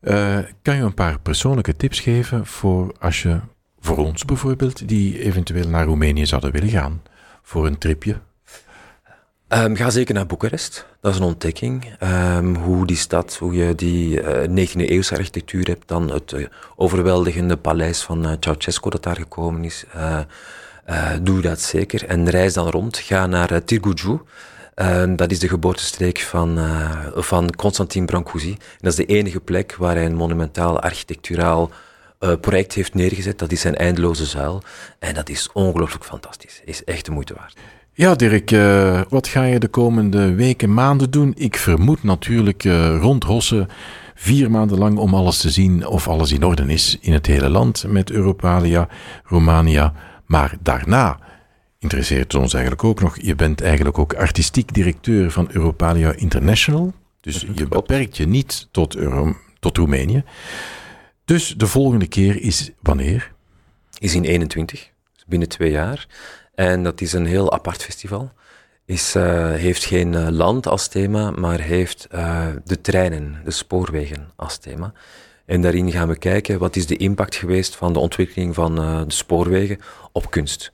Uh, 0.00 0.38
kan 0.62 0.76
je 0.76 0.82
een 0.82 0.94
paar 0.94 1.20
persoonlijke 1.20 1.76
tips 1.76 2.00
geven 2.00 2.46
voor 2.46 2.94
als 3.00 3.22
je, 3.22 3.40
voor 3.80 3.96
ons 3.96 4.24
bijvoorbeeld, 4.24 4.88
die 4.88 5.22
eventueel 5.22 5.68
naar 5.68 5.84
Roemenië 5.84 6.26
zouden 6.26 6.52
willen 6.52 6.68
gaan 6.68 7.02
voor 7.42 7.66
een 7.66 7.78
tripje? 7.78 8.20
Um, 9.48 9.76
ga 9.76 9.90
zeker 9.90 10.14
naar 10.14 10.26
Boekarest. 10.26 10.86
Dat 11.00 11.12
is 11.12 11.18
een 11.18 11.24
ontdekking. 11.24 11.96
Um, 12.02 12.56
hoe 12.56 12.86
die 12.86 12.96
stad, 12.96 13.36
hoe 13.36 13.54
je 13.54 13.74
die 13.74 14.22
uh, 14.22 14.66
19e 14.66 14.80
eeuwse 14.80 15.14
architectuur 15.16 15.66
hebt, 15.66 15.88
dan 15.88 16.10
het 16.12 16.32
uh, 16.32 16.46
overweldigende 16.76 17.56
paleis 17.56 18.02
van 18.02 18.26
uh, 18.26 18.32
Ceausescu 18.40 18.90
dat 18.90 19.02
daar 19.02 19.16
gekomen 19.16 19.64
is. 19.64 19.84
doe 21.22 21.40
dat 21.40 21.60
zeker. 21.60 22.04
En 22.04 22.30
reis 22.30 22.52
dan 22.52 22.68
rond. 22.68 22.98
Ga 22.98 23.26
naar 23.26 23.64
Tirguju. 23.64 24.20
Uh, 24.76 25.02
dat 25.16 25.30
is 25.30 25.38
de 25.38 25.48
geboortestreek 25.48 26.18
van, 26.18 26.58
van 27.14 27.54
Constantin 27.54 28.06
Brancusi. 28.06 28.50
En 28.50 28.78
dat 28.78 28.92
is 28.92 29.06
de 29.06 29.06
enige 29.06 29.40
plek 29.40 29.74
waar 29.76 29.94
hij 29.94 30.04
een 30.04 30.16
monumentaal 30.16 30.80
architecturaal 30.80 31.70
project 32.40 32.72
heeft 32.72 32.94
neergezet. 32.94 33.38
Dat 33.38 33.52
is 33.52 33.60
zijn 33.60 33.76
eindeloze 33.76 34.26
zuil. 34.26 34.62
En 34.98 35.14
dat 35.14 35.28
is 35.28 35.48
ongelooflijk 35.52 36.04
fantastisch. 36.04 36.60
Is 36.64 36.84
echt 36.84 37.04
de 37.04 37.10
moeite 37.10 37.34
waard. 37.34 37.56
Ja, 37.98 38.14
Dirk, 38.14 38.50
uh, 38.50 39.00
wat 39.08 39.28
ga 39.28 39.42
je 39.42 39.58
de 39.58 39.68
komende 39.68 40.34
weken, 40.34 40.74
maanden 40.74 41.10
doen? 41.10 41.32
Ik 41.36 41.56
vermoed 41.56 42.02
natuurlijk 42.02 42.64
uh, 42.64 42.98
rond 43.00 43.24
Hossen 43.24 43.68
vier 44.14 44.50
maanden 44.50 44.78
lang 44.78 44.98
om 44.98 45.14
alles 45.14 45.38
te 45.38 45.50
zien 45.50 45.86
of 45.86 46.08
alles 46.08 46.32
in 46.32 46.44
orde 46.44 46.62
is 46.66 46.98
in 47.00 47.12
het 47.12 47.26
hele 47.26 47.48
land 47.48 47.84
met 47.86 48.10
Europalia, 48.10 48.88
Romania. 49.24 49.92
Maar 50.26 50.56
daarna 50.60 51.18
interesseert 51.78 52.34
ons 52.34 52.52
eigenlijk 52.52 52.84
ook 52.84 53.00
nog. 53.00 53.20
Je 53.20 53.34
bent 53.34 53.60
eigenlijk 53.60 53.98
ook 53.98 54.14
artistiek 54.14 54.74
directeur 54.74 55.30
van 55.30 55.48
Europalia 55.52 56.12
International. 56.12 56.92
Dus 57.20 57.46
je 57.54 57.66
beperkt 57.68 58.16
je 58.16 58.26
niet 58.26 58.68
tot, 58.70 58.96
Euro, 58.96 59.36
tot 59.60 59.76
Roemenië. 59.76 60.24
Dus 61.28 61.54
de 61.56 61.66
volgende 61.66 62.06
keer 62.06 62.42
is 62.42 62.70
wanneer? 62.80 63.32
Is 63.98 64.14
in 64.14 64.24
21, 64.24 64.90
binnen 65.26 65.48
twee 65.48 65.70
jaar. 65.70 66.06
En 66.54 66.82
dat 66.82 67.00
is 67.00 67.12
een 67.12 67.26
heel 67.26 67.52
apart 67.52 67.82
festival. 67.82 68.32
Is, 68.84 69.16
uh, 69.16 69.52
heeft 69.52 69.84
geen 69.84 70.12
uh, 70.12 70.28
land 70.28 70.66
als 70.66 70.88
thema, 70.88 71.30
maar 71.30 71.60
heeft 71.60 72.08
uh, 72.14 72.46
de 72.64 72.80
treinen, 72.80 73.40
de 73.44 73.50
spoorwegen 73.50 74.30
als 74.36 74.56
thema. 74.56 74.92
En 75.46 75.62
daarin 75.62 75.90
gaan 75.90 76.08
we 76.08 76.18
kijken 76.18 76.58
wat 76.58 76.76
is 76.76 76.86
de 76.86 76.96
impact 76.96 77.34
geweest 77.34 77.76
van 77.76 77.92
de 77.92 77.98
ontwikkeling 77.98 78.54
van 78.54 78.74
de 78.74 79.04
spoorwegen 79.06 79.78
op 80.12 80.30
kunst. 80.30 80.72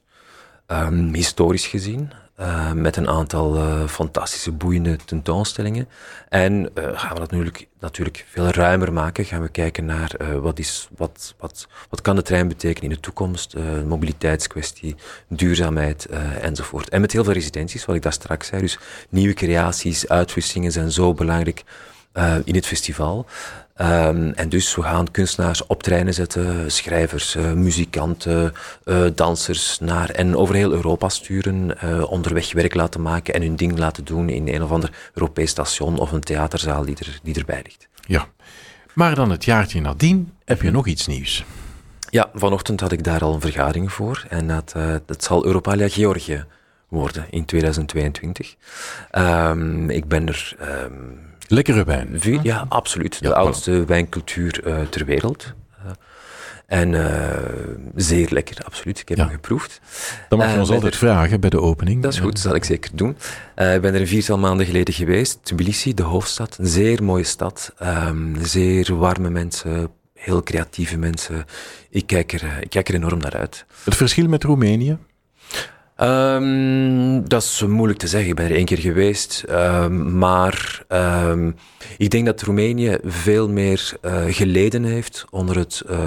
Um, 0.67 1.15
historisch 1.15 1.67
gezien, 1.67 2.13
uh, 2.41 2.73
met 2.73 2.97
een 2.97 3.09
aantal 3.09 3.57
uh, 3.57 3.87
fantastische, 3.87 4.53
boeiende 4.53 4.97
tentoonstellingen. 5.05 5.89
En 6.29 6.53
uh, 6.53 6.85
gaan 6.95 7.13
we 7.13 7.19
dat 7.19 7.31
natuurlijk, 7.31 7.69
natuurlijk 7.81 8.27
veel 8.31 8.49
ruimer 8.49 8.93
maken. 8.93 9.25
Gaan 9.25 9.43
we 9.43 9.49
kijken 9.49 9.85
naar 9.85 10.41
wat, 10.41 10.59
is, 10.59 10.89
wat, 10.97 11.35
wat, 11.39 11.69
wat 11.91 12.01
kan 12.01 12.17
de 12.17 12.23
trein 12.23 12.49
betekenen 12.49 12.91
in 12.91 12.95
de 12.97 13.01
toekomst, 13.01 13.57
mobiliteitskwestie, 13.87 14.97
duurzaamheid 15.29 16.07
enzovoort. 16.41 16.89
En 16.89 17.01
met 17.01 17.13
heel 17.13 17.25
veel 17.25 17.33
residenties, 17.33 17.85
wat 17.85 17.97
ik 17.97 18.03
daar 18.03 18.13
straks 18.13 18.47
zei. 18.47 18.61
Dus 18.61 18.79
nieuwe 19.09 19.35
creaties, 19.35 20.09
uitwisselingen 20.09 20.73
zijn 20.73 20.93
zo 20.93 21.15
belangrijk 21.15 21.65
in 22.45 22.55
het 22.55 22.67
festival. 22.67 23.27
Um, 23.81 24.33
en 24.33 24.49
dus 24.49 24.75
we 24.75 24.83
gaan 24.83 25.11
kunstenaars 25.11 25.67
op 25.67 25.83
treinen 25.83 26.15
zetten, 26.15 26.73
schrijvers, 26.73 27.37
uh, 27.37 27.53
muzikanten, 27.53 28.53
uh, 28.85 29.07
dansers 29.15 29.79
naar 29.79 30.11
en 30.11 30.37
over 30.37 30.55
heel 30.55 30.73
Europa 30.73 31.09
sturen, 31.09 31.77
uh, 31.85 32.11
onderweg 32.11 32.53
werk 32.53 32.75
laten 32.75 33.03
maken 33.03 33.35
en 33.35 33.43
hun 33.43 33.57
ding 33.57 33.79
laten 33.79 34.05
doen 34.05 34.29
in 34.29 34.49
een 34.49 34.63
of 34.63 34.71
ander 34.71 34.91
Europees 35.15 35.51
station 35.51 35.99
of 35.99 36.13
een 36.13 36.21
theaterzaal 36.21 36.85
die, 36.85 36.97
er, 36.99 37.19
die 37.23 37.35
erbij 37.35 37.61
ligt. 37.63 37.89
Ja, 38.07 38.27
maar 38.93 39.15
dan 39.15 39.31
het 39.31 39.45
jaartje 39.45 39.81
nadien 39.81 40.33
heb 40.45 40.63
je 40.63 40.71
nog 40.71 40.87
iets 40.87 41.07
nieuws. 41.07 41.45
Ja, 42.11 42.31
vanochtend 42.35 42.81
had 42.81 42.93
ik 42.93 43.05
daar 43.05 43.21
al 43.21 43.35
een 43.35 43.41
vergadering 43.41 43.93
voor 43.93 44.25
en 44.29 44.47
dat, 44.47 44.75
dat 45.07 45.25
zal 45.25 45.47
Europalia 45.47 45.89
Georgië 45.89 46.45
worden 46.89 47.27
in 47.31 47.45
2022. 47.45 48.55
Um, 49.13 49.91
ik 49.91 50.09
ben 50.09 50.29
er... 50.29 50.57
Um, 50.61 51.33
Lekkere 51.47 51.85
wijn. 51.85 52.21
Ja, 52.43 52.67
absoluut. 52.69 53.23
De 53.23 53.35
oudste 53.35 53.85
wijncultuur 53.85 54.61
uh, 54.67 54.81
ter 54.81 55.05
wereld. 55.05 55.53
Uh, 55.85 55.91
en 56.67 56.93
uh, 56.93 57.29
zeer 57.95 58.29
lekker, 58.31 58.57
absoluut. 58.65 58.99
Ik 58.99 59.09
heb 59.09 59.19
ja. 59.19 59.25
hem 59.25 59.33
geproefd. 59.33 59.81
Dan 60.29 60.39
mag 60.39 60.53
je 60.53 60.59
ons 60.59 60.71
altijd 60.71 60.93
er... 60.93 60.99
vragen 60.99 61.41
bij 61.41 61.51
de 61.51 61.61
opening. 61.61 62.03
Dat 62.03 62.13
is 62.13 62.19
goed, 62.19 62.33
dat 62.33 62.41
zal 62.41 62.55
ik 62.55 62.65
zeker 62.65 62.91
doen. 62.95 63.11
ik 63.57 63.81
ben 63.81 63.95
er 63.95 64.01
een 64.01 64.07
viertal 64.07 64.39
maanden 64.39 64.67
geleden 64.67 64.95
geweest. 64.95 65.39
Tbilisi, 65.43 65.95
de 65.95 66.03
hoofdstad. 66.03 66.57
Een 66.59 66.67
zeer 66.67 67.03
mooie 67.03 67.25
stad. 67.25 67.73
Um, 67.83 68.37
zeer 68.43 68.95
warme 68.97 69.31
mensen, 69.31 69.91
heel 70.15 70.43
creatieve 70.43 70.97
mensen. 70.97 71.45
Ik 71.91 72.07
kijk, 72.07 72.33
er, 72.33 72.59
ik 72.61 72.71
kijk 72.71 72.89
er 72.89 72.95
enorm 72.95 73.19
naar 73.19 73.37
uit. 73.37 73.65
Het 73.85 73.97
verschil 73.97 74.29
met 74.29 74.45
Roemenië? 74.45 74.99
Um, 76.03 77.29
dat 77.29 77.43
is 77.43 77.65
moeilijk 77.67 77.99
te 77.99 78.09
zeggen. 78.09 78.29
Ik 78.29 78.37
ben 78.37 78.45
er 78.45 78.55
één 78.55 78.65
keer 78.65 78.79
geweest. 78.79 79.45
Um, 79.51 80.19
maar 80.19 80.85
um, 80.89 81.57
ik 81.99 82.11
denk 82.11 82.27
dat 82.27 82.43
Roemenië 82.43 82.99
veel 83.05 83.49
meer 83.49 83.93
uh, 84.03 84.23
geleden 84.29 84.85
heeft 84.85 85.25
onder, 85.31 85.59
het, 85.59 85.83
uh, 85.91 85.99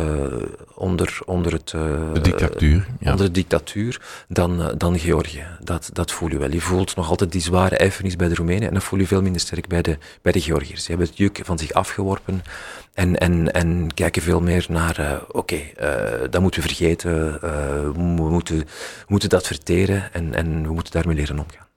onder, 0.76 1.20
onder 1.26 1.54
het, 1.54 1.74
uh, 1.76 1.82
de 2.14 2.22
dictatuur, 2.22 2.88
ja. 3.00 3.12
onder 3.12 3.26
de 3.26 3.32
dictatuur 3.32 4.02
dan, 4.28 4.74
dan 4.78 5.00
Georgië. 5.00 5.46
Dat, 5.64 5.90
dat 5.94 6.12
voel 6.12 6.30
je 6.30 6.38
wel. 6.38 6.52
Je 6.52 6.62
voelt 6.62 6.96
nog 6.96 7.10
altijd 7.10 7.32
die 7.32 7.42
zware 7.42 7.78
effenis 7.78 8.16
bij 8.16 8.28
de 8.28 8.36
Roemenen 8.36 8.68
en 8.68 8.74
dat 8.74 8.84
voel 8.84 9.00
je 9.00 9.08
veel 9.08 9.22
minder 9.22 9.42
sterk 9.42 9.68
bij 9.68 9.82
de, 9.82 9.98
bij 10.22 10.32
de 10.32 10.42
Georgiërs. 10.42 10.84
Ze 10.84 10.90
hebben 10.90 11.08
het 11.08 11.18
juk 11.18 11.40
van 11.44 11.58
zich 11.58 11.72
afgeworpen 11.72 12.42
en, 12.98 13.18
en, 13.18 13.52
en 13.52 13.94
kijken 13.94 14.22
veel 14.22 14.42
meer 14.42 14.66
naar, 14.70 15.00
uh, 15.00 15.12
oké, 15.28 15.38
okay, 15.38 15.74
uh, 16.22 16.30
dat 16.30 16.42
moeten 16.42 16.62
we 16.62 16.68
vergeten, 16.68 17.40
uh, 17.44 17.52
we, 17.94 18.30
moeten, 18.30 18.58
we 18.58 18.66
moeten 19.08 19.30
dat 19.30 19.48
verteren 19.48 20.14
en, 20.14 20.34
en 20.34 20.64
we 20.64 20.74
moeten 20.74 20.94
daarmee 20.94 21.16
leren 21.16 21.40
omgaan. 21.40 21.68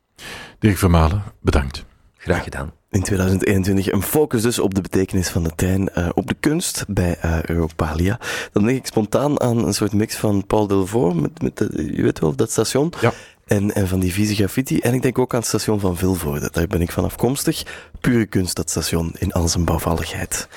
Dirk 0.59 0.79
Vermalen, 0.79 1.23
bedankt. 1.41 1.85
Graag 2.17 2.43
gedaan. 2.43 2.73
In 2.91 3.03
2021 3.03 3.93
een 3.93 4.03
focus 4.03 4.43
dus 4.43 4.59
op 4.59 4.75
de 4.75 4.81
betekenis 4.81 5.29
van 5.29 5.43
de 5.43 5.51
tuin, 5.55 5.91
uh, 5.97 6.09
op 6.15 6.27
de 6.27 6.37
kunst 6.41 6.85
bij 6.89 7.19
uh, 7.25 7.43
Europalia. 7.43 8.19
Dan 8.53 8.65
denk 8.65 8.79
ik 8.79 8.87
spontaan 8.87 9.41
aan 9.41 9.67
een 9.67 9.75
soort 9.75 9.93
mix 9.93 10.17
van 10.17 10.47
Paul 10.47 10.67
Delvaux, 10.67 11.21
met, 11.21 11.43
met 11.43 11.57
de, 11.57 11.93
je 11.97 12.03
weet 12.03 12.19
wel, 12.19 12.37
dat 12.37 12.51
station. 12.51 12.93
Ja. 13.01 13.13
En, 13.47 13.75
en 13.75 13.89
van 13.89 14.01
die 14.01 14.13
vieze 14.13 14.35
graffiti. 14.35 14.79
En 14.79 14.95
ik 14.95 15.03
denk 15.03 15.19
ook 15.19 15.33
aan 15.33 15.39
het 15.39 15.49
station 15.49 15.81
van 15.81 15.97
Vilvoorde. 15.97 16.49
Daar 16.53 16.67
ben 16.67 16.81
ik 16.81 16.93
van 16.93 17.05
afkomstig. 17.05 17.63
Pure 18.01 18.27
kunst, 18.27 18.57
dat 18.57 18.71
station, 18.71 19.15
in 19.19 19.33
al 19.33 19.49
zijn 19.49 19.65
bouwvalligheid. 19.65 20.49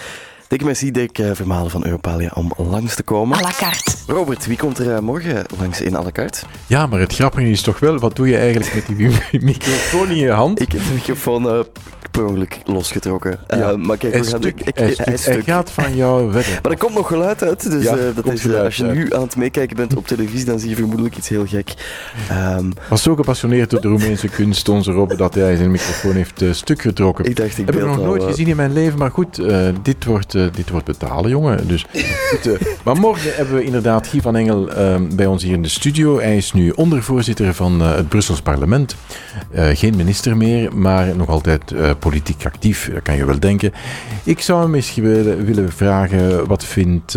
Dikke 0.54 0.68
merci, 0.68 0.92
Dick 0.92 1.20
Vermalen 1.34 1.72
van 1.72 1.86
Europalia, 1.86 2.32
om 2.34 2.52
langs 2.58 2.96
te 2.96 3.04
komen. 3.04 3.38
À 3.38 3.42
la 3.42 3.52
carte. 3.52 3.92
Robert, 4.08 4.46
wie 4.46 4.58
komt 4.58 4.80
er 4.80 5.04
morgen 5.04 5.46
langs 5.60 5.82
in 5.82 5.96
à 5.96 6.04
la 6.04 6.12
carte? 6.12 6.46
Ja, 6.68 6.88
maar 6.88 7.00
het 7.00 7.14
grappige 7.14 7.50
is 7.50 7.62
toch 7.62 7.80
wel, 7.80 8.00
wat 8.00 8.16
doe 8.16 8.28
je 8.28 8.38
eigenlijk 8.38 8.74
met 8.74 8.98
die 8.98 9.42
microfoon 9.52 10.10
in 10.10 10.16
je 10.16 10.32
hand? 10.32 10.62
Ik 10.62 10.72
heb 10.72 10.82
de 10.82 10.94
microfoon 10.94 11.46
uh, 11.46 11.60
per 12.14 12.26
ongeluk 12.26 12.58
losgetrokken. 12.66 13.40
Ja, 13.48 13.72
uh, 13.72 13.76
maar 13.76 13.98
kijk, 13.98 14.14
hij, 14.14 14.22
we 14.22 14.30
gaan 14.30 14.42
stuk, 14.42 14.60
ik, 14.60 14.68
ik, 14.68 14.78
hij, 14.78 14.86
hij, 14.86 14.94
stuk, 14.94 15.08
is 15.08 15.22
stuk. 15.22 15.34
hij 15.34 15.44
gaat 15.44 15.72
van 15.72 15.96
jou 15.96 16.32
weg. 16.32 16.62
Maar 16.62 16.72
er 16.72 16.78
komt 16.78 16.94
nog 16.94 17.08
geluid 17.08 17.44
uit, 17.44 17.72
dus 17.72 17.84
Ja, 17.84 17.98
uh, 17.98 18.04
dat 18.16 18.24
komt 18.24 18.34
is, 18.34 18.42
geluid 18.42 18.66
als 18.66 18.76
je 18.76 18.86
uit. 18.86 18.96
nu 18.96 19.14
aan 19.14 19.22
het 19.22 19.36
meekijken 19.36 19.76
bent 19.76 19.96
op 19.96 20.08
televisie, 20.08 20.46
dan 20.46 20.60
zie 20.60 20.70
je 20.70 20.76
vermoedelijk 20.76 21.18
iets 21.18 21.30
heel 21.30 21.46
gek. 21.46 21.74
Um, 22.32 22.74
was 22.90 23.02
zo 23.02 23.16
gepassioneerd 23.16 23.70
door 23.70 23.82
de 23.82 23.88
Roemeense 23.88 24.28
kunst, 24.28 24.70
onze 24.70 24.92
Robbe, 24.92 25.16
dat 25.16 25.34
hij 25.34 25.56
zijn 25.56 25.72
microfoon 25.72 26.14
heeft 26.14 26.42
uh, 26.42 26.54
stuk 26.54 26.82
getrokken. 26.82 27.26
ik 27.26 27.36
dacht, 27.36 27.58
ik 27.58 27.66
heb 27.66 27.76
ik 27.76 27.86
nog 27.86 27.98
nooit 27.98 28.24
gezien 28.24 28.48
in 28.48 28.56
mijn 28.56 28.74
leven, 28.74 29.00
maar 29.00 29.12
goed, 29.12 29.40
uh, 29.40 29.68
dit, 29.82 30.06
wordt, 30.06 30.34
uh, 30.34 30.43
dit 30.52 30.70
wordt 30.70 30.86
betalen, 30.86 31.30
jongen. 31.30 31.68
Dus, 31.68 31.86
uh, 32.48 32.54
maar 32.84 32.96
morgen 32.96 33.36
hebben 33.36 33.56
we 33.56 33.64
inderdaad 33.64 34.08
Guy 34.08 34.22
van 34.22 34.36
Engel 34.36 34.70
uh, 34.70 34.96
bij 35.16 35.26
ons 35.26 35.44
hier 35.44 35.54
in 35.54 35.62
de 35.62 35.70
studio. 35.70 36.20
Hij 36.20 36.38
is 36.38 36.54
nu 36.54 36.70
ondervoorzitter 36.70 37.54
van 37.54 37.82
uh, 37.82 37.96
het 37.96 38.10
Brussels 38.10 38.42
parlement. 38.42 38.96
Geen 39.54 39.96
minister 39.96 40.38
meer, 40.38 40.78
maar 40.78 41.16
nog 41.16 41.30
altijd 41.30 41.74
politiek 42.00 42.46
actief, 42.46 42.90
dat 42.94 43.02
kan 43.02 43.16
je 43.16 43.26
wel 43.26 43.40
denken. 43.40 43.74
Ik 44.24 44.42
zou 44.42 44.62
hem 44.62 44.70
misschien 44.72 45.04
willen, 45.46 45.72
vragen, 45.72 46.48
wat 46.48 46.66
vindt 46.66 47.12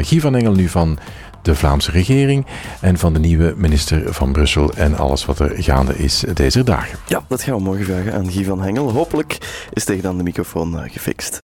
Guy 0.00 0.20
van 0.20 0.34
Engel 0.34 0.52
nu 0.52 0.68
van 0.68 0.98
de 1.42 1.54
Vlaamse 1.54 1.90
regering 1.90 2.46
en 2.80 2.98
van 2.98 3.12
de 3.12 3.18
nieuwe 3.18 3.54
minister 3.56 4.14
van 4.14 4.32
Brussel 4.32 4.72
en 4.74 4.96
alles 4.96 5.24
wat 5.24 5.38
er 5.38 5.52
gaande 5.56 5.96
is 5.96 6.24
deze 6.34 6.64
dagen. 6.64 6.98
Ja, 7.06 7.22
dat 7.28 7.42
gaan 7.42 7.54
we 7.54 7.60
morgen 7.60 7.84
vragen 7.84 8.12
aan 8.12 8.30
Guy 8.30 8.44
van 8.44 8.62
Hengel. 8.62 8.90
Hopelijk 8.90 9.38
is 9.72 9.84
tegen 9.84 10.02
dan 10.02 10.16
de 10.16 10.22
microfoon 10.22 10.90
gefixt. 10.90 11.38